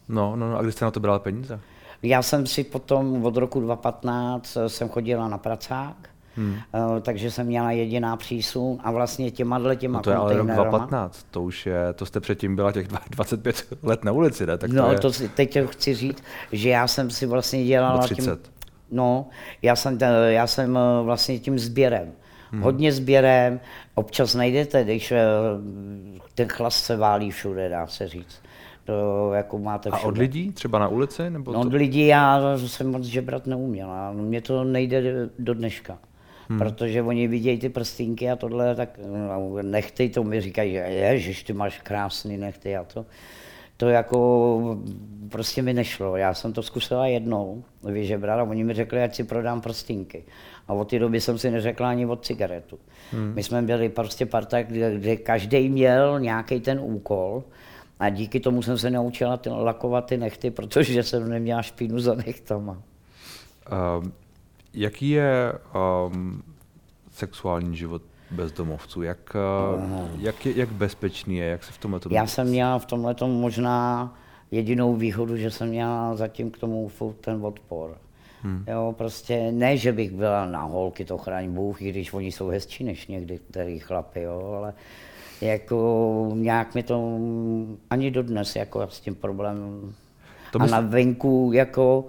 No, 0.09 0.35
no, 0.35 0.49
no, 0.49 0.57
a 0.57 0.61
kdy 0.61 0.71
jste 0.71 0.85
na 0.85 0.91
to 0.91 0.99
brala 0.99 1.19
peníze? 1.19 1.59
Já 2.03 2.21
jsem 2.21 2.47
si 2.47 2.63
potom 2.63 3.25
od 3.25 3.37
roku 3.37 3.59
2015 3.59 4.57
jsem 4.67 4.89
chodila 4.89 5.27
na 5.27 5.37
pracák, 5.37 6.09
Hmm. 6.37 6.53
Uh, 6.53 6.99
takže 6.99 7.31
jsem 7.31 7.47
měla 7.47 7.71
jediná 7.71 8.17
přísun 8.17 8.77
a 8.83 8.91
vlastně 8.91 9.31
těma 9.31 9.59
dle 9.59 9.75
těma 9.75 9.99
no 9.99 10.03
to 10.03 10.09
je 10.09 10.15
ale 10.15 10.37
rok 10.37 10.47
2015, 10.47 11.25
to 11.31 11.43
už 11.43 11.65
je, 11.65 11.93
to 11.93 12.05
jste 12.05 12.19
předtím 12.19 12.55
byla 12.55 12.71
těch 12.71 12.87
25 13.09 13.67
let 13.83 14.03
na 14.03 14.11
ulici, 14.11 14.45
ne? 14.45 14.57
Tak 14.57 14.71
no, 14.71 14.85
to, 14.85 14.91
je... 14.91 14.99
to 14.99 15.13
si, 15.13 15.29
teď 15.29 15.57
chci 15.65 15.95
říct, 15.95 16.23
že 16.51 16.69
já 16.69 16.87
jsem 16.87 17.09
si 17.09 17.25
vlastně 17.25 17.65
dělala 17.65 17.99
30. 17.99 18.41
tím, 18.41 18.53
no, 18.91 19.25
já 19.61 19.75
jsem, 19.75 19.97
já 20.27 20.47
jsem 20.47 20.77
eh, 20.77 21.03
vlastně 21.03 21.39
tím 21.39 21.59
sběrem, 21.59 22.11
hmm. 22.51 22.61
hodně 22.61 22.91
sběrem, 22.91 23.59
občas 23.95 24.35
najdete, 24.35 24.83
když 24.83 25.11
eh, 25.11 25.23
ten 26.35 26.47
chlast 26.47 26.83
se 26.83 26.97
válí 26.97 27.31
všude, 27.31 27.69
dá 27.69 27.87
se 27.87 28.07
říct. 28.07 28.41
To 28.85 29.31
jako 29.33 29.59
máte 29.59 29.89
všude. 29.89 30.03
A 30.03 30.07
od 30.07 30.17
lidí? 30.17 30.51
Třeba 30.51 30.79
na 30.79 30.87
ulici? 30.87 31.29
Nebo 31.29 31.51
no, 31.53 31.61
to... 31.61 31.67
od 31.67 31.73
lidí 31.73 32.07
já 32.07 32.57
jsem 32.57 32.91
moc 32.91 33.03
žebrat 33.03 33.47
neuměla. 33.47 34.11
Mně 34.11 34.41
to 34.41 34.63
nejde 34.63 35.29
do 35.39 35.53
dneška 35.53 35.97
hmm. 36.49 36.59
protože 36.59 37.01
oni 37.01 37.27
vidějí 37.27 37.59
ty 37.59 37.69
prstinky 37.69 38.31
a 38.31 38.35
tohle, 38.35 38.75
tak 38.75 38.99
no, 39.29 39.57
nechty, 39.61 40.09
to 40.09 40.23
mi 40.23 40.41
říkají, 40.41 40.71
že 40.71 40.77
ježiš, 40.77 41.43
ty 41.43 41.53
máš 41.53 41.79
krásný 41.81 42.37
nechty 42.37 42.77
a 42.77 42.83
to. 42.83 43.05
To 43.77 43.89
jako 43.89 44.77
prostě 45.29 45.61
mi 45.61 45.73
nešlo. 45.73 46.17
Já 46.17 46.33
jsem 46.33 46.53
to 46.53 46.63
zkusila 46.63 47.07
jednou 47.07 47.63
vyžebrat 47.83 48.39
a 48.39 48.43
oni 48.43 48.63
mi 48.63 48.73
řekli, 48.73 49.03
ať 49.03 49.15
si 49.15 49.23
prodám 49.23 49.61
prstinky. 49.61 50.23
A 50.67 50.73
od 50.73 50.89
té 50.89 50.99
doby 50.99 51.21
jsem 51.21 51.37
si 51.37 51.51
neřekla 51.51 51.89
ani 51.89 52.05
od 52.05 52.25
cigaretu. 52.25 52.79
Hmm. 53.11 53.33
My 53.35 53.43
jsme 53.43 53.61
byli 53.61 53.89
prostě 53.89 54.25
parta, 54.25 54.63
kde, 54.63 54.97
kde 54.97 55.15
každý 55.15 55.69
měl 55.69 56.19
nějaký 56.19 56.59
ten 56.59 56.79
úkol 56.79 57.43
a 57.99 58.09
díky 58.09 58.39
tomu 58.39 58.61
jsem 58.61 58.77
se 58.77 58.89
naučila 58.89 59.37
ty, 59.37 59.49
lakovat 59.49 60.05
ty 60.05 60.17
nechty, 60.17 60.51
protože 60.51 61.03
jsem 61.03 61.29
neměla 61.29 61.61
špínu 61.61 61.99
za 61.99 62.15
nechtama. 62.15 62.81
Um 64.01 64.13
jaký 64.75 65.09
je 65.09 65.53
um, 66.07 66.43
sexuální 67.11 67.75
život 67.75 68.01
bezdomovců? 68.31 69.01
Jak, 69.01 69.35
uh, 69.75 70.09
jak, 70.19 70.45
je, 70.45 70.53
jak 70.55 70.69
bezpečný 70.69 71.37
je? 71.37 71.45
Jak 71.45 71.63
se 71.63 71.71
v 71.71 71.77
tomhle 71.77 71.99
tom... 71.99 72.11
Já 72.11 72.27
jsem 72.27 72.47
měl 72.47 72.79
v 72.79 72.85
tomhle 72.85 73.15
možná 73.27 74.13
jedinou 74.51 74.95
výhodu, 74.95 75.37
že 75.37 75.51
jsem 75.51 75.69
měl 75.69 76.11
zatím 76.15 76.51
k 76.51 76.57
tomu 76.57 76.87
furt 76.87 77.13
ten 77.13 77.45
odpor. 77.45 77.97
Hmm. 78.41 78.63
Jo, 78.67 78.95
prostě 78.97 79.51
ne, 79.51 79.77
že 79.77 79.93
bych 79.93 80.11
byla 80.11 80.45
na 80.45 80.61
holky, 80.61 81.05
to 81.05 81.17
chraň 81.17 81.49
Bůh, 81.49 81.81
i 81.81 81.89
když 81.89 82.13
oni 82.13 82.31
jsou 82.31 82.47
hezčí 82.47 82.83
než 82.83 83.07
někdy 83.07 83.39
který 83.51 83.79
chlapy, 83.79 84.21
jo, 84.21 84.53
ale 84.57 84.73
jako 85.41 86.31
nějak 86.33 86.75
mi 86.75 86.83
to 86.83 87.19
ani 87.89 88.11
dodnes 88.11 88.55
jako 88.55 88.81
s 88.81 88.99
tím 88.99 89.15
problémem. 89.15 89.93
To 90.51 90.61
a 90.61 90.65
na 90.65 90.79
venku 90.79 91.51
jako 91.53 92.05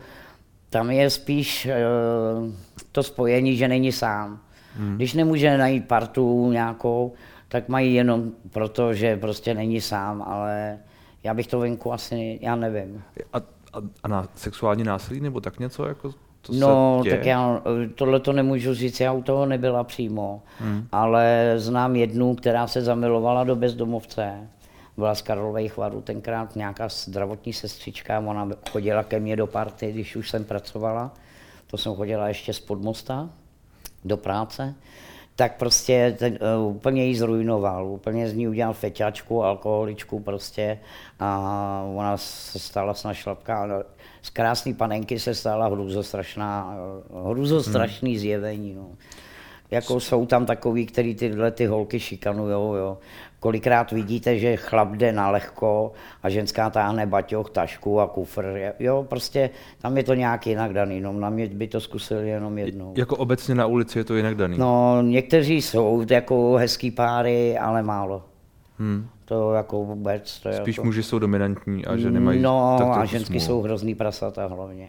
tam 0.76 0.90
je 0.90 1.10
spíš 1.10 1.68
uh, 1.68 2.52
to 2.92 3.02
spojení, 3.02 3.56
že 3.56 3.68
není 3.68 3.92
sám. 3.92 4.40
Hmm. 4.76 4.96
Když 4.96 5.14
nemůže 5.14 5.58
najít 5.58 5.88
partu 5.88 6.52
nějakou, 6.52 7.12
tak 7.48 7.68
mají 7.68 7.94
jenom 7.94 8.30
proto, 8.50 8.94
že 8.94 9.16
prostě 9.16 9.54
není 9.54 9.80
sám, 9.80 10.22
ale 10.22 10.78
já 11.22 11.34
bych 11.34 11.46
to 11.46 11.58
venku 11.58 11.92
asi, 11.92 12.38
já 12.42 12.56
nevím. 12.56 13.02
A, 13.32 13.38
a, 13.38 13.80
a 14.02 14.08
na 14.08 14.28
sexuální 14.34 14.84
násilí 14.84 15.20
nebo 15.20 15.40
tak 15.40 15.58
něco? 15.58 15.86
Jako 15.88 16.10
to 16.40 16.52
no, 16.52 17.02
tak 17.10 17.26
já 17.26 17.62
tohle 17.94 18.20
to 18.20 18.32
nemůžu 18.32 18.74
říct, 18.74 19.00
já 19.00 19.12
u 19.12 19.22
toho 19.22 19.46
nebyla 19.46 19.84
přímo, 19.84 20.42
hmm. 20.58 20.86
ale 20.92 21.54
znám 21.56 21.96
jednu, 21.96 22.34
která 22.34 22.66
se 22.66 22.82
zamilovala 22.82 23.44
do 23.44 23.56
bezdomovce. 23.56 24.48
Byla 24.96 25.14
z 25.14 25.22
Karlových 25.22 25.76
varů 25.76 26.00
tenkrát 26.00 26.56
nějaká 26.56 26.88
zdravotní 26.88 27.52
sestřička, 27.52 28.18
ona 28.18 28.48
chodila 28.70 29.04
ke 29.04 29.20
mně 29.20 29.36
do 29.36 29.46
party, 29.46 29.92
když 29.92 30.16
už 30.16 30.30
jsem 30.30 30.44
pracovala. 30.44 31.14
To 31.66 31.78
jsem 31.78 31.94
chodila 31.94 32.28
ještě 32.28 32.52
z 32.52 32.60
Podmosta 32.60 33.30
do 34.04 34.16
práce 34.16 34.74
tak 35.36 35.56
prostě 35.56 36.16
ten, 36.18 36.38
uh, 36.58 36.76
úplně 36.76 37.04
ji 37.04 37.16
zrujnoval, 37.16 37.86
úplně 37.86 38.28
z 38.28 38.34
ní 38.34 38.48
udělal 38.48 38.72
feťačku, 38.72 39.44
alkoholičku 39.44 40.20
prostě 40.20 40.78
a 41.20 41.82
ona 41.94 42.16
se 42.16 42.58
stala 42.58 42.94
snad 42.94 43.14
šlapka, 43.14 43.68
z 44.22 44.30
krásné 44.30 44.74
panenky 44.74 45.18
se 45.18 45.34
stala 45.34 45.66
hruzostrašná, 45.68 46.76
hruzostrašný 47.30 48.10
hmm. 48.10 48.18
zjevení. 48.18 48.74
No. 48.74 48.88
Jako 49.70 50.00
jsou 50.00 50.26
tam 50.26 50.46
takový, 50.46 50.86
který 50.86 51.14
tyhle 51.14 51.50
ty 51.50 51.66
holky 51.66 52.00
šikanujou, 52.00 52.74
jo. 52.74 52.98
Kolikrát 53.40 53.92
vidíte, 53.92 54.38
že 54.38 54.56
chlap 54.56 54.92
jde 54.92 55.12
na 55.12 55.30
lehko 55.30 55.92
a 56.22 56.30
ženská 56.30 56.70
táhne 56.70 57.06
baťoch, 57.06 57.50
tašku 57.50 58.00
a 58.00 58.06
kufr. 58.06 58.72
Jo, 58.78 59.06
prostě 59.08 59.50
tam 59.82 59.96
je 59.96 60.04
to 60.04 60.14
nějak 60.14 60.46
jinak 60.46 60.72
daný, 60.72 61.00
no 61.00 61.12
na 61.12 61.30
mě 61.30 61.46
by 61.46 61.68
to 61.68 61.80
zkusili 61.80 62.28
jenom 62.28 62.58
jednou. 62.58 62.94
Jako 62.96 63.16
obecně 63.16 63.54
na 63.54 63.66
ulici 63.66 63.98
je 63.98 64.04
to 64.04 64.14
jinak 64.14 64.34
daný? 64.34 64.58
No, 64.58 65.02
někteří 65.02 65.62
jsou 65.62 66.06
jako 66.10 66.54
hezký 66.54 66.90
páry, 66.90 67.58
ale 67.58 67.82
málo. 67.82 68.22
Hmm. 68.78 69.08
To 69.24 69.52
jako 69.52 69.84
vůbec. 69.84 70.40
To 70.40 70.52
Spíš 70.52 70.76
jako... 70.76 70.86
muži 70.86 71.02
jsou 71.02 71.18
dominantní 71.18 71.84
a 71.84 71.96
že 71.96 72.10
nemají 72.10 72.42
No 72.42 72.92
a 72.94 73.04
ženský 73.04 73.40
jsou 73.40 73.62
hrozný 73.62 73.94
prasata 73.94 74.46
hlavně. 74.46 74.88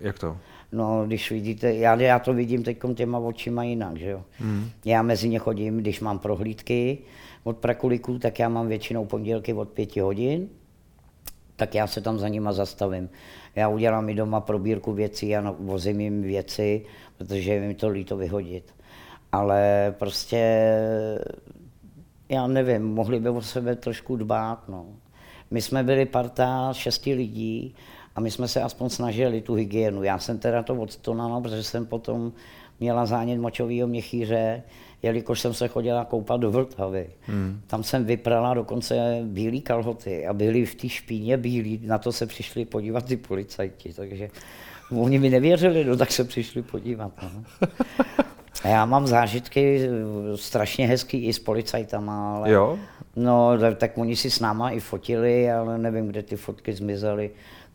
Jak 0.00 0.18
to? 0.18 0.36
No, 0.72 1.04
když 1.06 1.30
vidíte, 1.30 1.74
já, 1.74 2.00
já 2.00 2.18
to 2.18 2.32
vidím 2.32 2.62
teď 2.62 2.78
těma 2.94 3.18
očima 3.18 3.64
jinak, 3.64 3.96
že 3.96 4.10
jo. 4.10 4.24
Hmm. 4.38 4.70
Já 4.84 5.02
mezi 5.02 5.28
ně 5.28 5.38
chodím, 5.38 5.78
když 5.78 6.00
mám 6.00 6.18
prohlídky 6.18 6.98
od 7.44 7.56
prakuliků, 7.56 8.18
tak 8.18 8.38
já 8.38 8.48
mám 8.48 8.68
většinou 8.68 9.04
pondělky 9.04 9.52
od 9.52 9.68
pěti 9.68 10.00
hodin, 10.00 10.48
tak 11.56 11.74
já 11.74 11.86
se 11.86 12.00
tam 12.00 12.18
za 12.18 12.28
nima 12.28 12.52
zastavím. 12.52 13.08
Já 13.56 13.68
udělám 13.68 14.08
i 14.08 14.14
doma 14.14 14.40
probírku 14.40 14.92
věcí 14.92 15.36
a 15.36 15.54
vozím 15.58 16.00
jim 16.00 16.22
věci, 16.22 16.84
protože 17.18 17.52
je 17.52 17.60
mi 17.60 17.74
to 17.74 17.88
líto 17.88 18.16
vyhodit. 18.16 18.74
Ale 19.32 19.94
prostě 19.98 20.72
já 22.28 22.46
nevím, 22.46 22.82
mohli 22.82 23.20
by 23.20 23.28
o 23.28 23.42
sebe 23.42 23.76
trošku 23.76 24.16
dbát. 24.16 24.68
No. 24.68 24.86
My 25.50 25.62
jsme 25.62 25.82
byli 25.82 26.06
parta 26.06 26.72
šesti 26.72 27.14
lidí 27.14 27.74
a 28.14 28.20
my 28.20 28.30
jsme 28.30 28.48
se 28.48 28.62
aspoň 28.62 28.88
snažili 28.88 29.40
tu 29.40 29.54
hygienu. 29.54 30.02
Já 30.02 30.18
jsem 30.18 30.38
teda 30.38 30.62
to 30.62 30.74
odstonala, 30.74 31.40
protože 31.40 31.62
jsem 31.62 31.86
potom 31.86 32.32
měla 32.80 33.06
zánět 33.06 33.40
močového 33.40 33.88
měchýře, 33.88 34.62
jelikož 35.02 35.40
jsem 35.40 35.54
se 35.54 35.68
chodila 35.68 36.04
koupat 36.04 36.40
do 36.40 36.50
Vltavy. 36.50 37.10
Hmm. 37.20 37.60
Tam 37.66 37.82
jsem 37.82 38.04
vyprala 38.04 38.54
dokonce 38.54 39.20
bílé 39.24 39.58
kalhoty 39.58 40.26
a 40.26 40.32
byly 40.32 40.66
v 40.66 40.74
té 40.74 40.88
špíně 40.88 41.36
bílí, 41.36 41.80
na 41.84 41.98
to 41.98 42.12
se 42.12 42.26
přišli 42.26 42.64
podívat 42.64 43.04
ty 43.04 43.16
policajti, 43.16 43.92
takže 43.92 44.30
oni 44.96 45.18
mi 45.18 45.30
nevěřili, 45.30 45.84
no 45.84 45.96
tak 45.96 46.12
se 46.12 46.24
přišli 46.24 46.62
podívat. 46.62 47.12
No. 47.22 47.44
A 48.64 48.68
já 48.68 48.86
mám 48.86 49.06
zážitky 49.06 49.88
strašně 50.34 50.86
hezký 50.86 51.24
i 51.26 51.32
s 51.32 51.38
policajtama, 51.38 52.36
ale 52.36 52.50
jo? 52.52 52.78
no, 53.16 53.52
tak 53.76 53.98
oni 53.98 54.16
si 54.16 54.30
s 54.30 54.40
náma 54.40 54.70
i 54.70 54.80
fotili, 54.80 55.52
ale 55.52 55.78
nevím, 55.78 56.06
kde 56.06 56.22
ty 56.22 56.36
fotky 56.36 56.72
zmizely. 56.72 57.30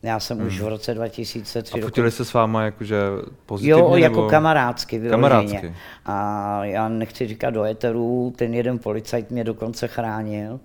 Já 0.05 0.19
jsem 0.19 0.37
hmm. 0.37 0.47
už 0.47 0.61
v 0.61 0.67
roce 0.67 0.93
2003... 0.93 1.79
A 1.79 1.83
fotili 1.83 2.11
se 2.11 2.25
s 2.25 2.33
váma 2.33 2.63
jakože 2.63 3.01
pozitivně? 3.45 3.81
Jo, 3.81 3.95
jako 3.95 4.15
nebo... 4.15 4.29
kamarádsky, 4.29 4.99
vyloženě. 4.99 5.21
Kamarádsky. 5.21 5.75
A 6.05 6.65
já 6.65 6.89
nechci 6.89 7.27
říkat 7.27 7.49
do 7.49 7.63
eteru, 7.63 8.33
ten 8.35 8.53
jeden 8.53 8.79
policajt 8.79 9.31
mě 9.31 9.43
dokonce 9.43 9.87
chránil. 9.87 10.59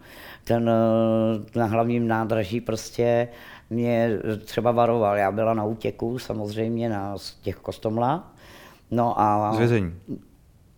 Ten 0.44 0.70
eh, 0.70 1.58
na 1.58 1.66
hlavním 1.66 2.08
nádraží 2.08 2.60
prostě 2.60 3.28
mě 3.70 4.18
třeba 4.44 4.70
varoval. 4.70 5.16
Já 5.16 5.32
byla 5.32 5.54
na 5.54 5.64
útěku 5.64 6.18
samozřejmě 6.18 6.88
na 6.88 7.14
těch 7.42 7.56
kostomlá. 7.56 8.32
No 8.90 9.20
a... 9.20 9.52
Z 9.54 9.58
vězení. 9.58 9.94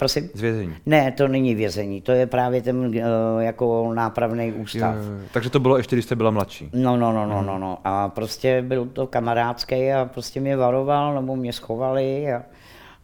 Prosím? 0.03 0.31
Z 0.35 0.41
vězení. 0.41 0.75
Ne, 0.87 1.13
to 1.13 1.29
není 1.29 1.55
vězení, 1.55 2.01
to 2.01 2.13
je 2.13 2.27
právě 2.27 2.63
ten 2.63 2.77
uh, 2.77 2.95
jako 3.39 3.95
nápravný 3.95 4.53
ústav. 4.53 4.95
Je, 4.97 5.29
takže 5.33 5.51
to 5.51 5.61
bylo 5.61 5.77
ještě, 5.77 5.97
když 5.97 6.05
jste 6.05 6.17
byla 6.17 6.31
mladší. 6.31 6.71
No, 6.73 6.97
no, 6.97 7.13
no, 7.13 7.27
no, 7.27 7.43
no, 7.43 7.59
no. 7.59 7.79
A 7.85 8.09
prostě 8.09 8.63
byl 8.63 8.87
to 8.87 9.07
kamarádský 9.07 9.93
a 9.93 10.05
prostě 10.05 10.41
mě 10.41 10.57
varoval, 10.57 11.15
nebo 11.15 11.37
mě 11.37 11.53
schovali 11.53 12.33
a 12.33 12.43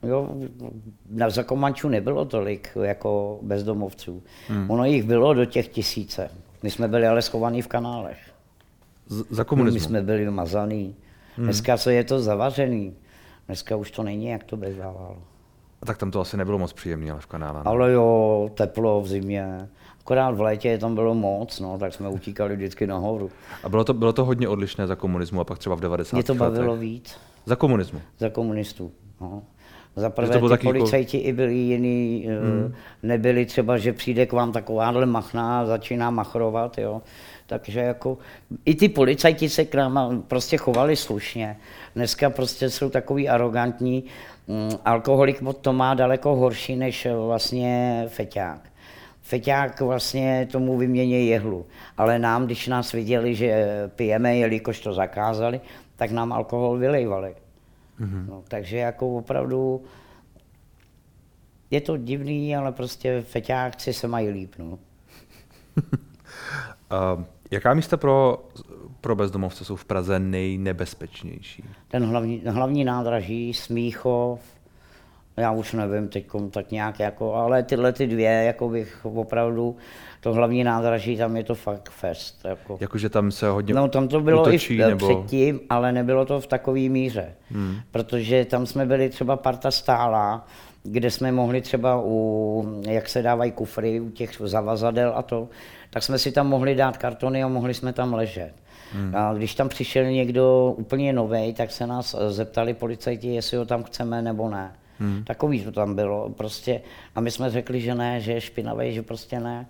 jo, 0.03 0.29
na 1.11 1.31
Zakomanču 1.31 1.89
nebylo 1.89 2.25
tolik 2.25 2.69
jako 2.83 3.39
bezdomovců. 3.43 4.23
Hmm. 4.49 4.71
Ono 4.71 4.85
jich 4.85 5.03
bylo 5.03 5.35
do 5.35 5.45
těch 5.45 5.69
tisíce. 5.69 6.31
My 6.63 6.71
jsme 6.71 6.89
byli 6.89 7.07
ale 7.07 7.23
schovaní 7.23 7.63
v 7.63 7.69
kanálech. 7.69 8.19
Z, 9.07 9.25
za 9.31 9.45
komunismu? 9.45 9.75
My 9.75 9.81
jsme 9.81 10.03
byli 10.03 10.31
mazaný. 10.31 10.95
Hmm. 11.37 11.47
Dneska 11.47 11.79
co 11.79 11.91
je 11.91 12.05
to 12.05 12.21
zavařený. 12.21 12.95
Dneska 13.47 13.77
už 13.77 13.91
to 13.91 14.03
není, 14.03 14.27
jak 14.27 14.45
to 14.45 14.57
bývalo. 14.57 15.17
A 15.83 15.87
tak 15.87 15.99
tam 15.99 16.11
to 16.11 16.21
asi 16.21 16.37
nebylo 16.37 16.59
moc 16.59 16.73
příjemné, 16.73 17.11
ale 17.11 17.21
v 17.21 17.27
kanále. 17.27 17.63
Ale 17.65 17.93
jo, 17.93 18.51
teplo 18.55 19.01
v 19.01 19.09
zimě. 19.09 19.69
Akorát 20.01 20.31
v 20.31 20.41
létě 20.41 20.79
tam 20.79 20.95
bylo 20.95 21.15
moc, 21.15 21.61
no, 21.61 21.79
tak 21.79 21.95
jsme 21.95 22.09
utíkali 22.09 22.57
vždycky 22.57 22.87
nahoru. 22.87 23.31
A 23.65 23.69
bylo 23.69 23.85
to, 23.85 23.95
bylo 23.95 24.13
to 24.13 24.25
hodně 24.25 24.49
odlišné 24.49 24.87
za 24.87 24.95
komunismu 24.95 25.41
a 25.41 25.45
pak 25.45 25.59
třeba 25.59 25.77
v 25.77 25.81
90. 25.81 26.17
Mě 26.17 26.25
to 26.25 26.35
bavilo 26.35 26.73
letech. 26.73 26.81
víc. 26.81 27.17
Za 27.47 27.57
komunismu? 27.57 28.01
Za 28.19 28.29
komunistů, 28.29 28.93
no. 29.21 29.43
Za 29.97 30.11
prvé 30.11 30.39
ty 30.39 30.45
jako- 30.51 30.65
policajti 30.65 31.19
i 31.19 31.33
byli 31.33 31.55
jiný, 31.55 32.29
eh, 32.29 32.41
hmm. 32.41 32.75
nebyli 33.03 33.47
třeba, 33.47 33.79
že 33.79 33.93
přijde 33.93 34.27
k 34.27 34.33
vám 34.33 34.53
takováhle 34.53 35.07
machná 35.07 35.61
a 35.61 35.67
začíná 35.67 36.11
machrovat, 36.11 36.79
jo. 36.79 37.03
Takže 37.47 37.81
jako 37.81 38.19
i 38.65 38.75
ty 38.75 38.89
policajti 38.89 39.49
se 39.49 39.65
k 39.65 39.75
nám 39.75 40.23
prostě 40.23 40.57
chovali 40.57 40.97
slušně. 40.97 41.57
Dneska 41.95 42.31
prostě 42.31 42.71
jsou 42.71 42.91
takový 42.91 43.29
arrogantní. 43.29 44.05
Mm, 44.49 44.71
alkoholik 44.85 45.43
to 45.61 45.73
má 45.73 45.95
daleko 45.95 46.37
horší 46.37 46.77
než 46.77 47.07
vlastně 47.27 48.05
feťák. 48.09 48.61
Feťák 49.21 49.81
vlastně 49.81 50.49
tomu 50.53 50.79
vymění 50.79 51.27
jehlu, 51.27 51.67
ale 51.97 52.19
nám, 52.19 52.47
když 52.47 52.67
nás 52.67 52.93
viděli, 52.93 53.35
že 53.35 53.67
pijeme, 53.97 54.37
jelikož 54.37 54.81
to 54.81 54.93
zakázali, 54.93 55.61
tak 55.97 56.11
nám 56.11 56.33
alkohol 56.33 56.79
vylejvali. 56.79 57.35
Mm-hmm. 58.01 58.27
No, 58.29 58.43
takže 58.49 58.77
jako 58.79 59.17
opravdu 59.17 59.83
je 61.71 61.81
to 61.81 61.97
divný, 61.97 62.57
ale 62.57 62.73
prostě 62.73 63.21
feťákci 63.21 63.93
se 63.93 64.09
mají 64.09 64.29
líp. 64.29 64.55
No. 64.59 64.67
uh, 64.67 64.79
jaká 67.51 67.75
místa 67.75 67.97
pro 67.97 68.45
pro 69.01 69.17
bezdomovce 69.17 69.65
jsou 69.65 69.77
v 69.77 69.85
Praze 69.85 70.19
nejnebezpečnější? 70.19 71.65
Ten 71.89 72.05
hlavní, 72.05 72.43
hlavní 72.47 72.85
nádraží, 72.85 73.55
Smíchov, 73.55 74.41
já 75.39 75.53
už 75.53 75.73
nevím 75.73 76.09
teď 76.09 76.27
tak 76.51 76.71
nějak, 76.71 77.01
jako, 77.01 77.35
ale 77.35 77.63
tyhle 77.63 77.93
ty 77.93 78.07
dvě, 78.07 78.31
jako 78.31 78.69
bych 78.69 79.05
opravdu, 79.05 79.77
to 80.21 80.33
hlavní 80.33 80.65
nádraží, 80.65 81.17
tam 81.17 81.37
je 81.37 81.45
to 81.45 81.55
fakt 81.55 81.91
fest. 81.91 82.45
Jako. 82.45 82.79
Jakože 82.81 83.09
tam 83.09 83.31
se 83.31 83.49
hodně 83.49 83.75
No 83.75 83.89
tam 83.89 84.09
to 84.09 84.21
bylo 84.21 84.43
útočí, 84.43 84.75
i 84.75 84.79
nebo... 84.79 85.07
předtím, 85.07 85.61
ale 85.71 85.93
nebylo 85.93 86.25
to 86.25 86.41
v 86.41 86.47
takové 86.47 86.81
míře, 86.81 87.35
hmm. 87.51 87.77
protože 87.91 88.45
tam 88.45 88.67
jsme 88.67 88.87
byli 88.87 89.09
třeba 89.09 89.37
parta 89.37 89.71
stála, 89.71 90.47
kde 90.83 91.11
jsme 91.11 91.33
mohli 91.33 91.61
třeba 91.61 92.01
u, 92.05 92.83
jak 92.89 93.09
se 93.09 93.23
dávají 93.23 93.53
kufry, 93.53 94.01
u 94.01 94.11
těch 94.11 94.31
zavazadel 94.45 95.13
a 95.17 95.23
to, 95.23 95.49
tak 95.91 96.03
jsme 96.03 96.19
si 96.19 96.33
tam 96.33 96.49
mohli 96.49 96.75
dát 96.75 96.97
kartony 96.97 97.43
a 97.43 97.49
mohli 97.49 97.75
jsme 97.75 97.93
tam 97.93 98.15
ležet. 98.15 98.53
Hmm. 98.93 99.17
A 99.17 99.35
když 99.35 99.55
tam 99.55 99.69
přišel 99.69 100.05
někdo 100.05 100.75
úplně 100.77 101.13
nový, 101.13 101.55
tak 101.55 101.71
se 101.71 101.87
nás 101.87 102.17
zeptali 102.29 102.75
policajti, 102.75 103.29
jestli 103.29 103.57
ho 103.57 103.65
tam 103.65 103.83
chceme 103.83 104.23
nebo 104.23 104.51
ne. 104.51 104.73
Hmm. 104.99 105.25
Takový 105.25 105.65
to 105.65 105.73
tam 105.73 105.95
bylo 105.95 106.29
prostě. 106.29 106.81
A 107.15 107.21
my 107.21 107.31
jsme 107.31 107.51
řekli, 107.51 107.81
že 107.81 107.95
ne, 107.95 108.21
že 108.21 108.33
je 108.33 108.41
špinavý, 108.41 108.95
že 108.95 109.03
prostě 109.03 109.41
ne. 109.41 109.67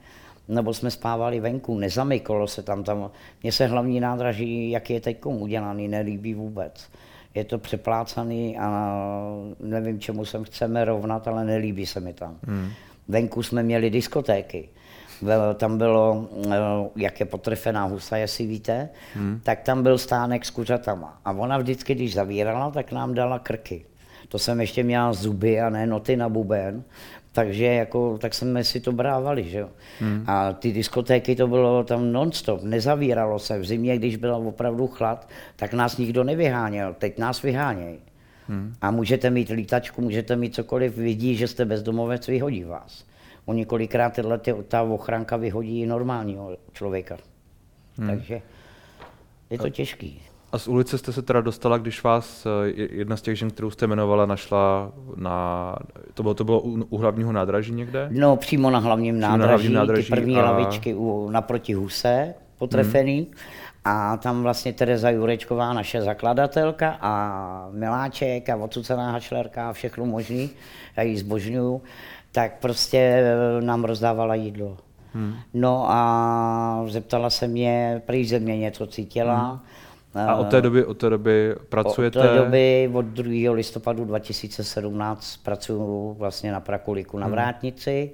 Nebo 0.49 0.75
jsme 0.75 0.91
spávali 0.91 1.41
venku, 1.41 1.79
nezamykalo 1.79 2.47
se 2.47 2.63
tam. 2.63 2.85
tam. 2.85 3.11
Mně 3.43 3.53
se 3.53 3.67
hlavní 3.67 4.01
nádraží, 4.01 4.71
jak 4.71 4.91
je 4.91 5.01
teď 5.01 5.27
udělaný, 5.27 5.89
nelíbí 5.89 6.35
vůbec. 6.35 6.89
Je 7.35 7.45
to 7.45 7.59
přeplácaný 7.59 8.59
a 8.59 8.99
nevím, 9.61 10.01
čemu 10.01 10.25
se 10.25 10.39
chceme 10.45 10.85
rovnat, 10.85 11.29
ale 11.29 11.45
nelíbí 11.45 11.87
se 11.87 12.01
mi 12.01 12.13
tam. 12.13 12.39
Hmm. 12.47 12.71
Venku 13.09 13.43
jsme 13.43 13.63
měli 13.63 13.91
diskotéky 13.91 14.69
tam 15.55 15.79
bylo, 15.79 16.29
eh, 16.47 16.57
jak 16.97 17.21
je 17.21 17.27
potrefená 17.27 17.85
husa, 17.85 18.17
jestli 18.17 18.47
víte, 18.47 18.89
hmm. 19.15 19.41
tak 19.45 19.61
tam 19.61 19.83
byl 19.83 19.99
stánek 19.99 20.45
s 20.45 20.51
kuřatama. 20.51 21.21
A 21.25 21.33
ona 21.33 21.59
vždycky, 21.59 21.95
když 21.95 22.15
zavírala, 22.15 22.71
tak 22.71 22.93
nám 22.93 23.15
dala 23.15 23.39
krky. 23.39 23.85
To 24.29 24.39
jsem 24.39 24.61
ještě 24.61 24.83
měla 24.83 25.13
zuby 25.13 25.61
a 25.61 25.71
ne 25.71 25.87
noty 25.87 26.17
na 26.17 26.29
buben, 26.29 26.83
takže 27.33 27.65
jako, 27.65 28.19
tak 28.19 28.35
jsme 28.35 28.65
si 28.65 28.81
to 28.81 28.93
brávali, 28.93 29.45
že 29.45 29.59
jo. 29.59 29.69
Hmm. 30.01 30.25
A 30.27 30.53
ty 30.53 30.73
diskotéky 30.73 31.37
to 31.37 31.47
bylo 31.47 31.85
tam 31.85 32.13
nonstop, 32.13 32.63
nezavíralo 32.63 33.39
se. 33.39 33.59
V 33.59 33.67
zimě, 33.67 33.97
když 33.97 34.17
byl 34.17 34.35
opravdu 34.35 34.87
chlad, 34.87 35.29
tak 35.57 35.73
nás 35.73 35.97
nikdo 35.97 36.25
nevyháněl, 36.25 36.95
teď 36.99 37.19
nás 37.19 37.43
vyhánějí. 37.43 37.99
Hmm. 38.49 38.75
A 38.81 38.91
můžete 38.91 39.31
mít 39.31 39.49
lítačku, 39.49 40.03
můžete 40.03 40.37
mít 40.37 40.55
cokoliv, 40.55 40.97
vidí, 40.97 41.37
že 41.37 41.49
jste 41.49 41.65
bezdomovec, 41.65 42.27
vyhodí 42.27 42.65
vás. 42.65 43.05
Oni 43.49 43.65
kolikrát 43.65 44.13
tyhle, 44.13 44.41
ta 44.69 44.83
ochranka 44.83 45.37
vyhodí 45.37 45.87
normálního 45.87 46.57
člověka. 46.73 47.17
Hmm. 47.99 48.09
Takže 48.09 48.43
je 49.51 49.59
to 49.59 49.71
těžký. 49.71 50.23
A 50.53 50.59
z 50.59 50.69
ulice 50.69 50.99
jste 50.99 51.13
se 51.13 51.23
teda 51.23 51.41
dostala, 51.41 51.79
když 51.79 52.03
vás 52.03 52.47
eh, 52.47 52.73
jedna 52.75 53.17
z 53.17 53.23
těch 53.23 53.39
žen, 53.39 53.51
kterou 53.51 53.71
jste 53.71 53.85
jmenovala, 53.85 54.27
našla 54.27 54.93
na, 55.17 55.77
to 56.15 56.23
bylo, 56.23 56.35
to 56.35 56.45
bylo 56.45 56.61
u, 56.61 56.85
u 56.89 56.97
hlavního 56.97 57.33
nádraží 57.33 57.73
někde? 57.73 58.09
No, 58.11 58.37
přímo 58.37 58.71
na 58.71 58.79
hlavním 58.79 59.15
přímo 59.15 59.29
nádraží, 59.29 59.43
na 59.43 59.49
hlavním 59.49 59.73
nádraží 59.75 60.05
ty 60.05 60.11
první 60.11 60.37
a... 60.37 60.51
lavičky 60.51 60.95
u, 60.95 61.31
naproti 61.31 61.75
huse, 61.75 62.35
potrefený. 62.59 63.19
Hmm. 63.19 63.35
A 63.85 64.17
tam 64.17 64.43
vlastně 64.43 64.73
Tereza 64.73 65.11
Jurečková, 65.11 65.73
naše 65.73 66.03
zakladatelka 66.03 66.99
a 67.01 67.69
Miláček 67.73 68.49
a 68.49 68.57
odsucená 68.57 69.13
hašlerka 69.13 69.69
a 69.69 69.73
všechno 69.73 70.07
možný, 70.07 70.51
já 70.97 71.03
ji 71.03 71.19
zbožňuju, 71.19 71.83
tak 72.39 72.59
prostě 72.59 72.99
eh, 72.99 73.61
nám 73.61 73.85
rozdávala 73.85 74.35
jídlo. 74.35 74.77
Hmm. 75.13 75.35
No 75.55 75.87
a 75.89 76.85
zeptala 76.87 77.31
se 77.31 77.49
mě, 77.49 78.03
prý 78.07 78.25
ze 78.25 78.39
mě 78.39 78.59
něco 78.59 78.87
cítila. 78.87 79.61
Hmm. 80.15 80.29
A 80.29 80.37
od 80.37 80.49
té 80.49 80.61
doby, 80.61 80.85
od 80.85 80.99
té 80.99 81.11
doby 81.11 81.55
pracujete? 81.69 82.19
Od 82.19 82.23
té 82.23 82.35
doby, 82.39 82.91
od 82.93 83.05
2. 83.05 83.53
listopadu 83.53 84.05
2017 84.05 85.37
pracuji 85.37 86.15
vlastně 86.19 86.53
na 86.53 86.61
Prakuliku 86.61 87.19
na 87.19 87.27
hmm. 87.27 87.33
Vrátnici 87.33 88.11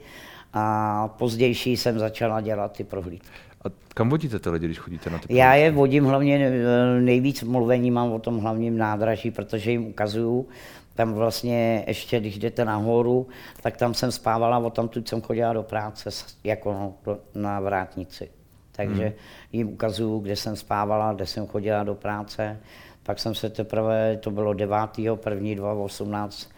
a 0.53 1.09
pozdější 1.09 1.77
jsem 1.77 1.99
začala 1.99 2.41
dělat 2.41 2.73
ty 2.73 2.85
prohlídky. 2.85 3.29
A 3.65 3.69
kam 3.95 4.09
vodíte 4.11 4.39
ty 4.39 4.51
lidi, 4.51 4.67
když 4.67 4.79
chodíte 4.79 5.11
na 5.11 5.19
ty 5.19 5.27
prohlídky? 5.27 5.39
Já 5.39 5.55
je 5.55 5.71
vodím 5.71 6.05
hlavně, 6.05 6.37
eh, 6.37 7.01
nejvíc 7.01 7.43
mluvení 7.43 7.91
mám 7.91 8.13
o 8.13 8.19
tom 8.19 8.39
hlavním 8.39 8.79
nádraží, 8.79 9.31
protože 9.31 9.71
jim 9.71 9.87
ukazuju, 9.87 10.47
tam 10.95 11.15
vlastně 11.15 11.85
ještě, 11.87 12.21
když 12.21 12.39
jdete 12.39 12.65
nahoru, 12.65 13.29
tak 13.63 13.77
tam 13.77 13.95
jsem 13.95 14.13
spávala, 14.13 14.59
o 14.59 14.71
tam 14.71 14.91
jsem 15.05 15.23
chodila 15.23 15.53
do 15.53 15.63
práce 15.63 16.11
jako 16.45 16.95
na 17.35 17.61
vrátnici. 17.61 18.31
Takže 18.73 19.05
hmm. 19.05 19.15
jim 19.53 19.69
ukazuju, 19.69 20.19
kde 20.19 20.37
jsem 20.37 20.57
spávala, 20.57 21.13
kde 21.13 21.27
jsem 21.27 21.47
chodila 21.47 21.85
do 21.85 21.95
práce. 21.95 22.61
Pak 23.03 23.19
jsem 23.19 23.35
se 23.35 23.51
teprve, 23.51 24.17
to 24.17 24.31
bylo 24.31 24.55
9. 24.55 24.77
1. 24.99 25.55
2018, 25.55 26.51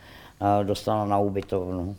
dostala 0.62 1.05
na 1.05 1.18
ubytovnu. 1.18 1.96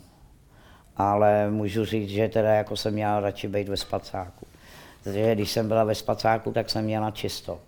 Ale 0.96 1.50
můžu 1.50 1.84
říct, 1.84 2.08
že 2.08 2.28
teda 2.28 2.54
jako 2.54 2.76
jsem 2.76 2.94
měla 2.94 3.20
radši 3.20 3.48
být 3.48 3.68
ve 3.68 3.76
spacáku. 3.76 4.46
Takže 5.04 5.34
když 5.34 5.50
jsem 5.50 5.68
byla 5.68 5.84
ve 5.84 5.94
spacáku, 5.94 6.52
tak 6.52 6.70
jsem 6.70 6.84
měla 6.84 7.10
čisto. 7.10 7.60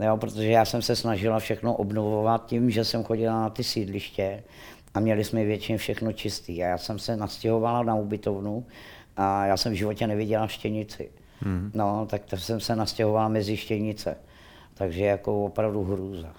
Jo, 0.00 0.16
protože 0.16 0.50
já 0.50 0.64
jsem 0.64 0.82
se 0.82 0.96
snažila 0.96 1.38
všechno 1.38 1.76
obnovovat 1.76 2.46
tím, 2.46 2.70
že 2.70 2.84
jsem 2.84 3.04
chodila 3.04 3.40
na 3.40 3.50
ty 3.50 3.64
sídliště 3.64 4.42
a 4.94 5.00
měli 5.00 5.24
jsme 5.24 5.44
většině 5.44 5.78
všechno 5.78 6.12
čistý. 6.12 6.64
A 6.64 6.66
já 6.66 6.78
jsem 6.78 6.98
se 6.98 7.16
nastěhovala 7.16 7.82
na 7.82 7.94
ubytovnu 7.94 8.66
a 9.16 9.46
já 9.46 9.56
jsem 9.56 9.72
v 9.72 9.76
životě 9.76 10.06
neviděla 10.06 10.46
štěnici. 10.46 11.10
Hmm. 11.40 11.70
No, 11.74 12.06
tak 12.10 12.24
to 12.24 12.36
jsem 12.36 12.60
se 12.60 12.76
nastěhovala 12.76 13.28
mezi 13.28 13.56
štěnice. 13.56 14.16
Takže 14.74 15.04
jako 15.04 15.44
opravdu 15.44 15.84
hrůza. 15.84 16.34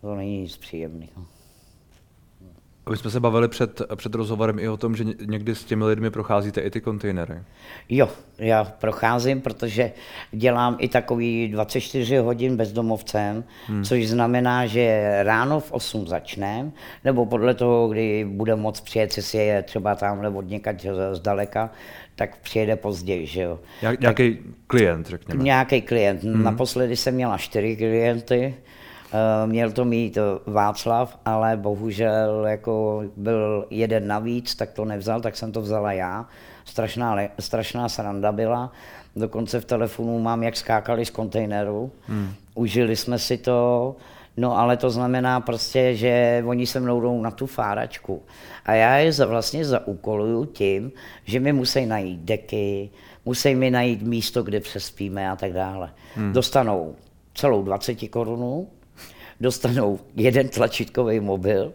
To 0.00 0.14
není 0.14 0.40
nic 0.42 0.56
příjemného. 0.56 1.24
My 2.90 2.96
jsme 2.96 3.10
se 3.10 3.20
bavili 3.20 3.48
před, 3.48 3.82
před 3.96 4.14
rozhovorem 4.14 4.58
i 4.58 4.68
o 4.68 4.76
tom, 4.76 4.96
že 4.96 5.04
někdy 5.04 5.54
s 5.54 5.64
těmi 5.64 5.84
lidmi 5.84 6.10
procházíte 6.10 6.60
i 6.60 6.70
ty 6.70 6.80
kontejnery. 6.80 7.34
Jo, 7.88 8.08
já 8.38 8.64
procházím, 8.64 9.40
protože 9.40 9.92
dělám 10.32 10.76
i 10.78 10.88
takový 10.88 11.48
24 11.48 12.16
hodin 12.16 12.56
bezdomovcem, 12.56 13.44
hmm. 13.66 13.84
což 13.84 14.08
znamená, 14.08 14.66
že 14.66 15.18
ráno 15.22 15.60
v 15.60 15.72
8 15.72 16.06
začneme, 16.06 16.70
nebo 17.04 17.26
podle 17.26 17.54
toho, 17.54 17.88
kdy 17.88 18.24
bude 18.24 18.56
moc 18.56 18.80
přijet, 18.80 19.12
si 19.12 19.36
je 19.36 19.62
třeba 19.62 19.94
tam 19.94 20.22
nebo 20.22 20.42
někať 20.42 20.86
zdaleka, 21.12 21.70
tak 22.16 22.38
přijede 22.38 22.76
později, 22.76 23.26
že 23.26 23.42
jo. 23.42 23.60
Nějaký 24.00 24.38
klient, 24.66 25.06
řekněme. 25.06 25.44
Nějaký 25.44 25.82
klient. 25.82 26.22
Hmm. 26.22 26.42
Naposledy 26.42 26.96
jsem 26.96 27.14
měla 27.14 27.38
čtyři 27.38 27.76
klienty, 27.76 28.54
měl 29.46 29.72
to 29.72 29.84
mít 29.84 30.16
eh, 30.16 30.22
Václav, 30.46 31.18
ale 31.24 31.56
bohužel 31.56 32.46
jako 32.46 33.02
byl 33.16 33.66
jeden 33.70 34.06
navíc, 34.06 34.54
tak 34.54 34.70
to 34.70 34.84
nevzal, 34.84 35.20
tak 35.20 35.36
jsem 35.36 35.52
to 35.52 35.60
vzala 35.60 35.92
já. 35.92 36.26
Strašná, 36.64 37.18
strašná 37.40 37.88
sranda 37.88 38.32
byla. 38.32 38.72
Dokonce 39.16 39.60
v 39.60 39.64
telefonu 39.64 40.18
mám, 40.18 40.42
jak 40.42 40.56
skákali 40.56 41.04
z 41.04 41.10
kontejneru. 41.10 41.92
Hmm. 42.06 42.32
Užili 42.54 42.96
jsme 42.96 43.18
si 43.18 43.38
to, 43.38 43.96
no 44.36 44.58
ale 44.58 44.76
to 44.76 44.90
znamená 44.90 45.40
prostě, 45.40 45.94
že 45.94 46.42
oni 46.46 46.66
se 46.66 46.80
mnou 46.80 47.00
jdou 47.00 47.22
na 47.22 47.30
tu 47.30 47.46
fáračku. 47.46 48.22
A 48.66 48.74
já 48.74 48.96
je 48.96 49.12
vlastně 49.26 49.64
zaúkoluju 49.64 50.44
tím, 50.44 50.92
že 51.24 51.40
mi 51.40 51.52
musí 51.52 51.86
najít 51.86 52.20
deky, 52.20 52.90
musí 53.24 53.54
mi 53.54 53.70
najít 53.70 54.02
místo, 54.02 54.42
kde 54.42 54.60
přespíme 54.60 55.30
a 55.30 55.36
tak 55.36 55.52
dále. 55.52 55.90
Hmm. 56.14 56.32
Dostanou 56.32 56.94
celou 57.34 57.62
20 57.62 58.08
korunů, 58.08 58.68
dostanou 59.40 59.98
jeden 60.16 60.48
tlačítkový 60.48 61.20
mobil, 61.20 61.72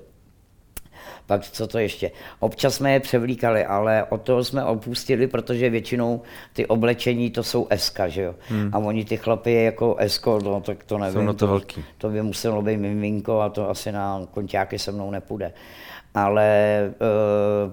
pak 1.25 1.43
co 1.43 1.67
to 1.67 1.79
ještě? 1.79 2.11
Občas 2.39 2.75
jsme 2.75 2.93
je 2.93 2.99
převlíkali, 2.99 3.65
ale 3.65 4.03
od 4.09 4.21
toho 4.21 4.43
jsme 4.43 4.63
opustili, 4.63 5.27
protože 5.27 5.69
většinou 5.69 6.21
ty 6.53 6.65
oblečení 6.65 7.31
to 7.31 7.43
jsou 7.43 7.67
SK, 7.75 7.99
že 8.07 8.21
jo? 8.21 8.35
Hmm. 8.47 8.69
A 8.73 8.77
oni 8.77 9.05
ty 9.05 9.17
chlapy 9.17 9.53
jako 9.53 9.97
SK, 10.07 10.25
no 10.25 10.61
tak 10.61 10.83
to 10.83 10.97
nevím. 10.97 11.13
Jsou 11.13 11.25
na 11.25 11.33
to 11.33 11.47
velký. 11.47 11.83
To 11.97 12.09
by 12.09 12.21
muselo 12.21 12.61
být 12.61 12.77
miminko 12.77 13.41
a 13.41 13.49
to 13.49 13.69
asi 13.69 13.91
na 13.91 14.27
konťáky 14.31 14.79
se 14.79 14.91
mnou 14.91 15.11
nepůjde. 15.11 15.53
Ale 16.13 16.79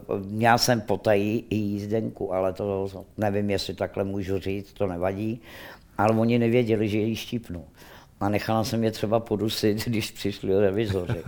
uh, 0.09 0.41
já 0.43 0.59
jsem 0.59 0.81
potají 0.81 1.45
i 1.51 1.57
jízdenku, 1.57 2.35
ale 2.35 2.53
to 2.53 2.91
nevím, 3.19 3.51
jestli 3.51 3.75
takhle 3.75 4.05
můžu 4.05 4.39
říct, 4.39 4.73
to 4.73 4.87
nevadí. 4.87 5.41
Ale 5.99 6.17
oni 6.17 6.39
nevěděli, 6.39 6.89
že 6.89 6.99
ji 6.99 7.17
štípnu 7.17 7.65
a 8.23 8.29
nechala 8.29 8.65
jsem 8.65 8.85
je 8.85 8.91
třeba 8.91 9.21
podusit, 9.21 9.85
když 9.87 10.11
přišli 10.11 10.61
revizoři. 10.61 11.23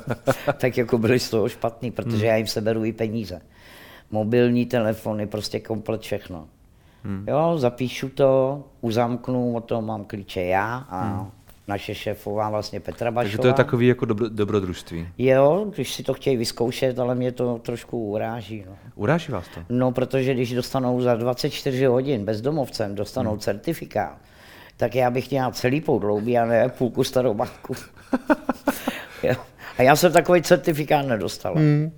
tak 0.58 0.76
jako 0.76 0.98
byli 0.98 1.18
z 1.18 1.30
toho 1.30 1.48
špatný, 1.48 1.90
protože 1.90 2.16
hmm. 2.16 2.26
já 2.26 2.36
jim 2.36 2.46
seberu 2.46 2.84
i 2.84 2.92
peníze. 2.92 3.40
Mobilní 4.10 4.66
telefony, 4.66 5.26
prostě 5.26 5.60
komplet 5.60 6.00
všechno. 6.00 6.48
Hmm. 7.04 7.24
Jo, 7.28 7.58
zapíšu 7.58 8.08
to, 8.08 8.62
uzamknu, 8.80 9.56
o 9.56 9.60
tom 9.60 9.86
mám 9.86 10.04
klíče 10.04 10.42
já 10.42 10.76
a 10.76 11.02
hmm. 11.02 11.30
naše 11.68 11.94
šéfová 11.94 12.50
vlastně 12.50 12.80
Petra 12.80 13.10
Bašová. 13.10 13.22
Takže 13.22 13.38
to 13.38 13.46
je 13.46 13.52
takový 13.52 13.86
jako 13.86 14.04
dobro, 14.04 14.28
dobrodružství. 14.28 15.08
Jo, 15.18 15.66
když 15.74 15.94
si 15.94 16.02
to 16.02 16.14
chtějí 16.14 16.36
vyzkoušet, 16.36 16.98
ale 16.98 17.14
mě 17.14 17.32
to 17.32 17.58
trošku 17.58 17.98
uráží. 17.98 18.64
No. 18.66 18.76
Uráží 18.94 19.32
vás 19.32 19.44
to? 19.54 19.60
No, 19.68 19.92
protože 19.92 20.34
když 20.34 20.54
dostanou 20.54 21.00
za 21.00 21.14
24 21.14 21.84
hodin 21.84 22.24
bezdomovcem, 22.24 22.94
dostanou 22.94 23.30
hmm. 23.30 23.40
certifikát, 23.40 24.18
tak 24.76 24.94
já 24.94 25.10
bych 25.10 25.30
měl 25.30 25.52
celý 25.52 25.80
poudloubí 25.80 26.38
a 26.38 26.44
ne 26.44 26.68
půlku 26.68 27.04
starou 27.04 27.34
matku. 27.34 27.74
a 29.78 29.82
já 29.82 29.96
jsem 29.96 30.12
takový 30.12 30.42
certifikát 30.42 31.06
nedostal. 31.06 31.54
Hmm. 31.54 31.92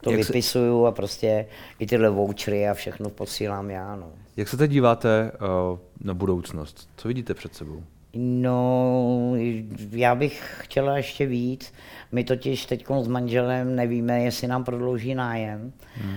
To 0.00 0.10
Jak 0.10 0.20
vypisuju 0.20 0.84
se... 0.84 0.88
a 0.88 0.90
prostě 0.90 1.46
i 1.78 1.86
tyhle 1.86 2.10
vouchery 2.10 2.68
a 2.68 2.74
všechno 2.74 3.10
posílám 3.10 3.70
já. 3.70 3.96
No. 3.96 4.12
Jak 4.36 4.48
se 4.48 4.56
teď 4.56 4.70
díváte 4.70 5.32
uh, 5.32 5.78
na 6.00 6.14
budoucnost? 6.14 6.88
Co 6.96 7.08
vidíte 7.08 7.34
před 7.34 7.54
sebou? 7.54 7.82
No, 8.18 9.32
já 9.90 10.14
bych 10.14 10.54
chtěla 10.58 10.96
ještě 10.96 11.26
víc. 11.26 11.72
My 12.12 12.24
totiž 12.24 12.66
teď 12.66 12.86
s 13.02 13.08
manželem 13.08 13.76
nevíme, 13.76 14.20
jestli 14.20 14.48
nám 14.48 14.64
prodlouží 14.64 15.14
nájem, 15.14 15.72
hmm. 15.94 16.16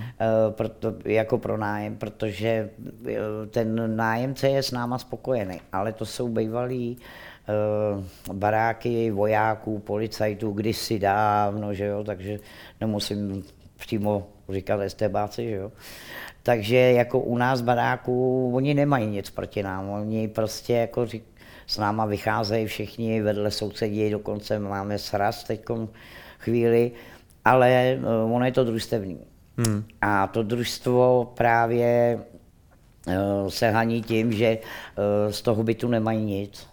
proto, 0.50 0.94
jako 1.06 1.38
pro 1.38 1.58
nájem, 1.58 1.96
protože 1.96 2.70
eh, 3.08 3.18
ten 3.50 3.96
nájemce 3.96 4.50
je 4.50 4.64
s 4.64 4.72
náma 4.72 4.98
spokojený, 4.98 5.62
ale 5.72 5.94
to 5.94 6.06
jsou 6.06 6.30
bývalí 6.30 6.98
uh, 6.98 8.36
baráky 8.36 9.12
vojáků, 9.12 9.80
policajtů 9.80 10.52
kdysi 10.52 11.00
dávno, 11.00 11.74
že 11.74 11.86
jo, 11.86 12.04
takže 12.04 12.40
nemusím 12.82 13.44
přímo 13.78 14.28
říkat 14.50 14.82
estebáci, 14.82 15.50
že 15.50 15.56
jo. 15.56 15.72
Takže 16.44 16.78
jako 16.78 17.20
u 17.20 17.38
nás 17.38 17.62
baráků, 17.62 18.52
oni 18.56 18.74
nemají 18.74 19.08
nic 19.08 19.30
proti 19.30 19.64
nám, 19.64 19.90
oni 19.90 20.28
prostě 20.28 20.74
jako 20.74 21.06
řík, 21.06 21.24
s 21.70 21.78
náma 21.78 22.06
vycházejí 22.06 22.66
všichni, 22.66 23.22
vedle 23.22 23.52
sousedí, 23.52 24.10
dokonce 24.10 24.60
máme 24.60 24.98
sraz 24.98 25.44
teď 25.44 25.66
chvíli, 26.40 26.92
ale 27.46 28.00
uh, 28.26 28.34
ono 28.34 28.46
je 28.46 28.52
to 28.52 28.64
družstevní. 28.64 29.20
Hmm. 29.58 29.84
A 30.02 30.28
to 30.28 30.44
družstvo 30.44 31.32
právě 31.38 32.20
uh, 33.08 33.50
se 33.50 33.70
haní 33.70 34.02
tím, 34.02 34.34
že 34.34 34.58
uh, 34.58 35.32
z 35.32 35.42
toho 35.42 35.64
bytu 35.64 35.88
nemají 35.88 36.26
nic. 36.26 36.68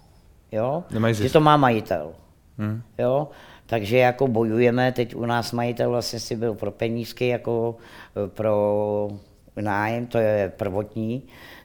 Jo? 0.52 0.84
Nemají 0.90 1.14
že 1.14 1.30
to 1.30 1.40
má 1.40 1.56
majitel. 1.56 2.12
Hmm. 2.58 2.82
Jo? 2.98 3.28
Takže 3.66 3.96
jako 3.98 4.28
bojujeme, 4.28 4.92
teď 4.92 5.14
u 5.14 5.26
nás 5.26 5.52
majitel 5.52 5.90
vlastně 5.90 6.20
si 6.20 6.36
byl 6.36 6.54
pro 6.54 6.70
penízky, 6.70 7.28
jako 7.28 7.76
pro 8.26 9.08
nájem, 9.60 10.06
to 10.06 10.18
je 10.18 10.52
prvotní, 10.56 11.22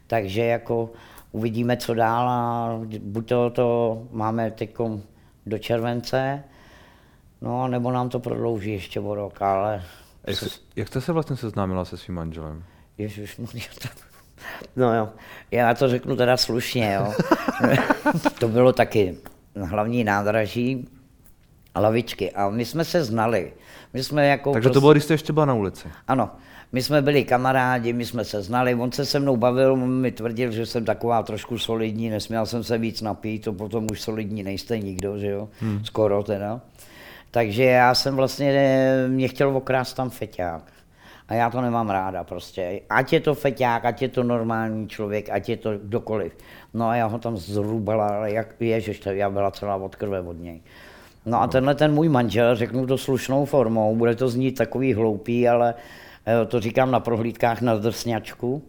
takže 0.07 0.45
jako 0.45 0.89
uvidíme, 1.31 1.77
co 1.77 1.93
dál 1.93 2.29
a 2.29 2.79
buď 2.99 3.27
to, 3.27 3.49
to 3.49 4.07
máme 4.11 4.51
teď 4.51 4.77
do 5.45 5.57
července, 5.57 6.43
no 7.41 7.67
nebo 7.67 7.91
nám 7.91 8.09
to 8.09 8.19
prodlouží 8.19 8.71
ještě 8.71 8.99
o 8.99 9.15
rok, 9.15 9.41
ale... 9.41 9.83
Jak, 10.27 10.37
se, 10.37 10.49
jak 10.75 10.87
jste 10.87 11.01
se 11.01 11.11
vlastně 11.11 11.35
seznámila 11.35 11.85
se 11.85 11.97
svým 11.97 12.15
manželem? 12.15 12.63
Ježiš, 12.97 13.41
no 14.75 14.95
jo, 14.95 15.09
já 15.51 15.73
to 15.73 15.89
řeknu 15.89 16.15
teda 16.15 16.37
slušně, 16.37 16.93
jo. 16.93 17.13
to 18.39 18.47
bylo 18.47 18.73
taky 18.73 19.17
hlavní 19.55 20.03
nádraží, 20.03 20.87
lavičky 21.75 22.31
a 22.31 22.49
my 22.49 22.65
jsme 22.65 22.85
se 22.85 23.03
znali. 23.03 23.53
My 23.93 24.03
jsme 24.03 24.27
jako 24.27 24.53
Takže 24.53 24.65
prostě... 24.65 24.73
to 24.73 24.81
bylo, 24.81 24.91
když 24.91 25.03
jste 25.03 25.13
ještě 25.13 25.33
byla 25.33 25.45
na 25.45 25.53
ulici? 25.53 25.87
Ano, 26.07 26.29
my 26.71 26.81
jsme 26.81 27.01
byli 27.01 27.23
kamarádi, 27.23 27.93
my 27.93 28.05
jsme 28.05 28.25
se 28.25 28.41
znali, 28.41 28.75
on 28.75 28.91
se 28.91 29.05
se 29.05 29.19
mnou 29.19 29.37
bavil, 29.37 29.73
on 29.73 29.91
mi 29.91 30.11
tvrdil, 30.11 30.51
že 30.51 30.65
jsem 30.65 30.85
taková 30.85 31.23
trošku 31.23 31.57
solidní, 31.57 32.09
nesměl 32.09 32.45
jsem 32.45 32.63
se 32.63 32.77
víc 32.77 33.01
napít, 33.01 33.43
to 33.43 33.53
potom 33.53 33.87
už 33.91 34.01
solidní 34.01 34.43
nejste 34.43 34.79
nikdo, 34.79 35.17
že 35.17 35.27
jo, 35.27 35.49
hmm. 35.59 35.85
skoro 35.85 36.23
teda. 36.23 36.61
Takže 37.31 37.63
já 37.63 37.95
jsem 37.95 38.15
vlastně, 38.15 38.83
mě 39.07 39.27
chtěl 39.27 39.57
okrást 39.57 39.95
tam 39.95 40.09
feťák. 40.09 40.63
A 41.27 41.33
já 41.33 41.49
to 41.49 41.61
nemám 41.61 41.89
ráda 41.89 42.23
prostě. 42.23 42.81
Ať 42.89 43.13
je 43.13 43.19
to 43.19 43.35
feťák, 43.35 43.85
ať 43.85 44.01
je 44.01 44.07
to 44.07 44.23
normální 44.23 44.87
člověk, 44.89 45.29
ať 45.29 45.49
je 45.49 45.57
to 45.57 45.77
kdokoliv. 45.77 46.37
No 46.73 46.87
a 46.87 46.95
já 46.95 47.05
ho 47.05 47.19
tam 47.19 47.37
zrubala, 47.37 48.27
jak 48.27 48.47
ježiš, 48.59 49.01
já 49.05 49.29
byla 49.29 49.51
celá 49.51 49.75
od 49.75 49.95
krve 49.95 50.21
od 50.21 50.39
něj. 50.39 50.61
No 51.25 51.41
a 51.41 51.47
tenhle 51.47 51.75
ten 51.75 51.93
můj 51.93 52.09
manžel, 52.09 52.55
řeknu 52.55 52.87
to 52.87 52.97
slušnou 52.97 53.45
formou, 53.45 53.95
bude 53.95 54.15
to 54.15 54.29
znít 54.29 54.57
takový 54.57 54.93
hloupý, 54.93 55.47
ale 55.47 55.73
to 56.47 56.59
říkám 56.59 56.91
na 56.91 56.99
prohlídkách 56.99 57.61
na 57.61 57.75
drsňačku. 57.75 58.63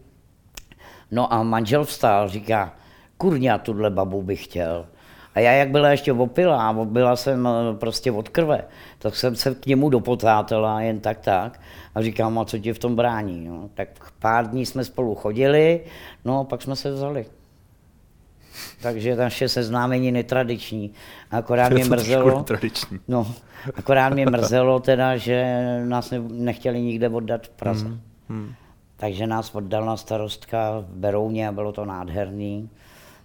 No 1.11 1.33
a 1.33 1.43
manžel 1.43 1.85
vstál, 1.85 2.29
říká, 2.29 2.77
kurňa, 3.17 3.59
tuhle 3.59 3.91
babu 3.91 4.23
bych 4.23 4.45
chtěl. 4.45 4.87
A 5.35 5.41
já, 5.41 5.53
jak 5.53 5.71
byla 5.71 5.89
ještě 5.89 6.13
opila, 6.13 6.73
byla 6.85 7.17
jsem 7.17 7.49
eh, 7.49 7.77
prostě 7.79 8.13
od 8.13 8.29
krve, 8.29 8.65
tak 8.99 9.17
jsem 9.17 9.37
se 9.37 9.55
k 9.55 9.67
němu 9.67 9.91
dopotátela 9.91 10.81
jen 10.81 11.01
tak 11.01 11.19
tak 11.21 11.61
a 11.95 12.03
říkám, 12.03 12.39
a 12.39 12.45
co 12.45 12.59
ti 12.59 12.73
v 12.73 12.79
tom 12.79 12.97
brání. 12.97 13.49
No, 13.49 13.71
tak 13.75 13.89
pár 14.19 14.47
dní 14.47 14.67
jsme 14.67 14.85
spolu 14.85 15.15
chodili, 15.15 15.81
no 16.25 16.41
a 16.41 16.45
pak 16.45 16.63
jsme 16.63 16.77
se 16.77 16.91
vzali. 16.91 17.27
Takže 18.83 19.17
naše 19.17 19.49
seznámení 19.49 20.13
netradiční. 20.13 20.93
Akorát 21.31 21.73
mě 21.73 21.85
mrzelo, 21.85 22.45
no, 23.09 23.35
akorát 23.75 24.13
mě 24.13 24.27
mrzelo 24.27 24.81
teda, 24.81 25.17
že 25.17 25.45
nás 25.85 26.11
ne, 26.11 26.19
nechtěli 26.19 26.81
nikde 26.81 27.09
oddat 27.09 27.47
v 27.47 27.51
Praze. 27.51 27.87
Hmm. 27.87 28.01
Hmm. 28.29 28.53
Takže 28.97 29.27
nás 29.27 29.55
oddala 29.55 29.97
starostka 29.97 30.79
v 30.79 30.85
Berouně 30.85 31.49
a 31.49 31.53
bylo 31.53 31.73
to 31.73 31.85
nádherný. 31.85 32.71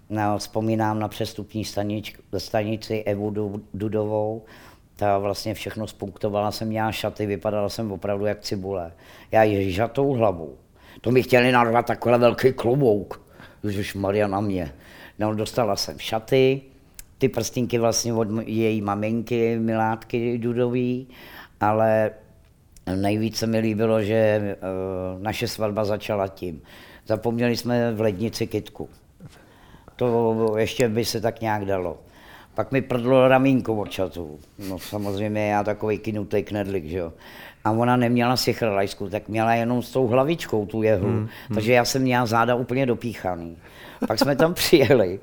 No, 0.10 0.38
vzpomínám 0.38 1.00
na 1.00 1.08
přestupní 1.08 1.66
stanič, 1.66 2.16
stanici 2.38 3.04
Evu 3.04 3.62
Dudovou, 3.74 4.44
ta 4.96 5.18
vlastně 5.18 5.54
všechno 5.54 5.88
spunktovala 5.88 6.52
jsem 6.52 6.68
měla 6.68 6.92
šaty, 6.92 7.26
vypadala 7.26 7.70
jsem 7.70 7.92
opravdu 7.92 8.26
jak 8.26 8.42
cibule. 8.42 8.92
Já 9.32 9.44
ji 9.44 9.72
žatou 9.72 10.14
hlavu. 10.14 10.58
To 11.02 11.12
mi 11.12 11.24
chtěli 11.24 11.52
narvat 11.52 11.86
takhle 11.86 12.18
velký 12.18 12.54
klobouk. 12.54 13.22
Už 13.64 13.96
Maria 13.96 14.28
na 14.28 14.40
mě. 14.40 14.74
No, 15.20 15.36
dostala 15.36 15.76
jsem 15.76 16.00
šaty, 16.00 16.62
ty 17.18 17.30
prstinky 17.30 17.78
vlastně 17.78 18.14
od 18.14 18.28
její 18.46 18.82
maminky, 18.82 19.60
Milátky 19.60 20.38
Dudový, 20.38 21.08
ale 21.60 22.12
nejvíce 22.96 23.48
mi 23.48 23.60
líbilo, 23.60 24.04
že 24.04 24.42
uh, 25.16 25.22
naše 25.22 25.48
svatba 25.48 25.86
začala 25.86 26.28
tím. 26.28 26.62
Zapomněli 27.08 27.58
jsme 27.58 27.94
v 27.94 28.02
lednici 28.02 28.48
kitku. 28.48 28.90
To 29.96 30.54
ještě 30.58 30.90
by 30.90 31.06
se 31.06 31.22
tak 31.22 31.42
nějak 31.42 31.66
dalo. 31.66 31.98
Pak 32.56 32.72
mi 32.72 32.82
prdlo 32.82 33.28
ramínko 33.28 33.76
od 33.76 33.90
čatu. 33.90 34.40
No 34.70 34.80
samozřejmě 34.80 35.48
já 35.48 35.64
takový 35.64 35.98
kinutý 35.98 36.44
knedlik, 36.44 36.86
že 36.86 36.98
jo. 36.98 37.14
A 37.68 37.72
ona 37.72 37.98
neměla 37.98 38.38
si 38.38 38.54
chrlajsku, 38.54 39.10
tak 39.10 39.30
měla 39.30 39.54
jenom 39.54 39.82
s 39.82 39.92
tou 39.92 40.08
hlavičkou 40.08 40.66
tu 40.66 40.84
jehlu. 40.84 41.08
Hmm, 41.08 41.18
hmm. 41.18 41.30
Takže 41.54 41.74
já 41.74 41.86
jsem 41.86 42.02
měla 42.02 42.26
záda 42.26 42.56
úplně 42.56 42.86
dopíchaný. 42.86 43.58
Pak 44.08 44.20
jsme 44.20 44.36
tam 44.36 44.54
přijeli. 44.54 45.20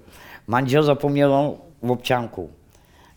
Manžel 0.47 0.83
zapomněl 0.83 1.57
v 1.83 1.91
občanku, 1.91 2.51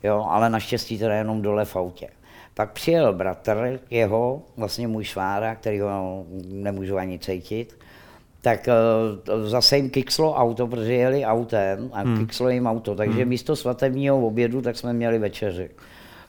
jo, 0.04 0.26
ale 0.30 0.50
naštěstí 0.50 0.98
teda 0.98 1.16
jenom 1.16 1.42
dole 1.42 1.66
v 1.66 1.76
autě. 1.76 2.10
Pak 2.54 2.72
přijel 2.72 3.14
bratr 3.14 3.80
jeho, 3.90 4.42
vlastně 4.58 4.88
můj 4.88 5.04
švára, 5.04 5.56
který 5.56 5.80
ho 5.80 6.26
nemůžu 6.48 6.98
ani 6.98 7.20
cítit, 7.20 7.80
tak 8.42 8.70
uh, 8.70 9.44
zase 9.48 9.78
jim 9.78 9.90
kikslo 9.90 10.36
auto, 10.36 10.68
protože 10.68 10.94
jeli 10.94 11.26
autem 11.26 11.90
a 11.94 12.02
hmm. 12.02 12.18
kikslo 12.18 12.50
jim 12.50 12.68
auto, 12.68 12.96
takže 12.96 13.20
hmm. 13.20 13.30
místo 13.30 13.56
svatebního 13.56 14.28
obědu 14.28 14.62
tak 14.62 14.78
jsme 14.78 14.94
měli 14.94 15.20
večeři. 15.20 15.70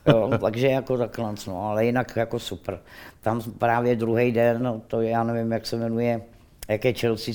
Jo, 0.09 0.31
takže 0.40 0.66
jako 0.66 0.99
takhle, 0.99 1.35
no, 1.47 1.71
ale 1.71 1.85
jinak 1.85 2.16
jako 2.16 2.38
super. 2.38 2.79
Tam 3.21 3.42
právě 3.59 3.97
druhý 3.97 4.33
den, 4.33 4.62
no, 4.62 4.81
to 4.87 5.01
já 5.01 5.25
nevím, 5.25 5.53
jak 5.53 5.66
se 5.66 5.77
jmenuje, 5.77 6.21
jak 6.68 6.85
je 6.85 6.92
Chelsea, 6.92 7.35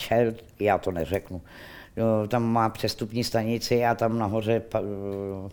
Chelsea 0.00 0.42
já 0.60 0.78
to 0.78 0.90
neřeknu, 0.90 1.42
jo, 1.96 2.06
tam 2.28 2.42
má 2.42 2.68
přestupní 2.68 3.24
stanici 3.24 3.84
a 3.84 3.94
tam 3.94 4.18
nahoře, 4.18 4.62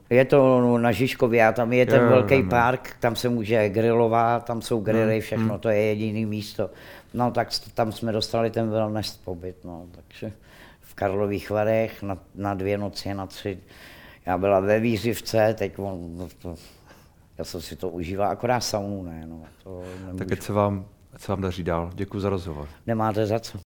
je 0.09 0.25
to 0.25 0.77
na 0.77 0.91
Žižkově 0.91 1.47
a 1.47 1.51
tam 1.51 1.73
je 1.73 1.85
ten 1.85 2.01
jo, 2.01 2.09
velký 2.09 2.35
jo, 2.35 2.45
park, 2.49 2.95
tam 2.99 3.15
se 3.15 3.29
může 3.29 3.69
grilovat, 3.69 4.45
tam 4.45 4.61
jsou 4.61 4.79
grily, 4.79 5.13
hmm, 5.13 5.21
všechno, 5.21 5.49
hmm. 5.49 5.59
to 5.59 5.69
je 5.69 5.81
jediný 5.81 6.25
místo. 6.25 6.69
No 7.13 7.31
tak 7.31 7.49
tam 7.73 7.91
jsme 7.91 8.11
dostali 8.11 8.51
ten 8.51 8.69
wellness 8.69 9.17
pobyt, 9.17 9.55
no, 9.63 9.85
takže 9.91 10.31
v 10.81 10.93
Karlových 10.93 11.49
Varech 11.49 12.03
na, 12.03 12.17
na 12.35 12.53
dvě 12.53 12.77
noci, 12.77 13.13
na 13.13 13.25
tři. 13.25 13.57
Já 14.25 14.37
byla 14.37 14.59
ve 14.59 14.79
Výřivce, 14.79 15.55
teď 15.57 15.79
on, 15.79 16.17
no 16.17 16.27
to, 16.41 16.55
já 17.37 17.43
jsem 17.43 17.61
si 17.61 17.75
to 17.75 17.89
užíval, 17.89 18.29
akorát 18.29 18.59
saunu 18.59 19.03
ne, 19.03 19.25
no, 19.27 19.43
to 19.63 19.83
Tak 20.17 20.31
ať 20.31 20.41
se 20.41 20.53
vám, 20.53 20.85
ať 21.13 21.21
se 21.21 21.31
vám 21.31 21.41
daří 21.41 21.63
dál. 21.63 21.91
Děkuji 21.93 22.19
za 22.19 22.29
rozhovor. 22.29 22.67
Nemáte 22.87 23.25
za 23.25 23.39
co. 23.39 23.62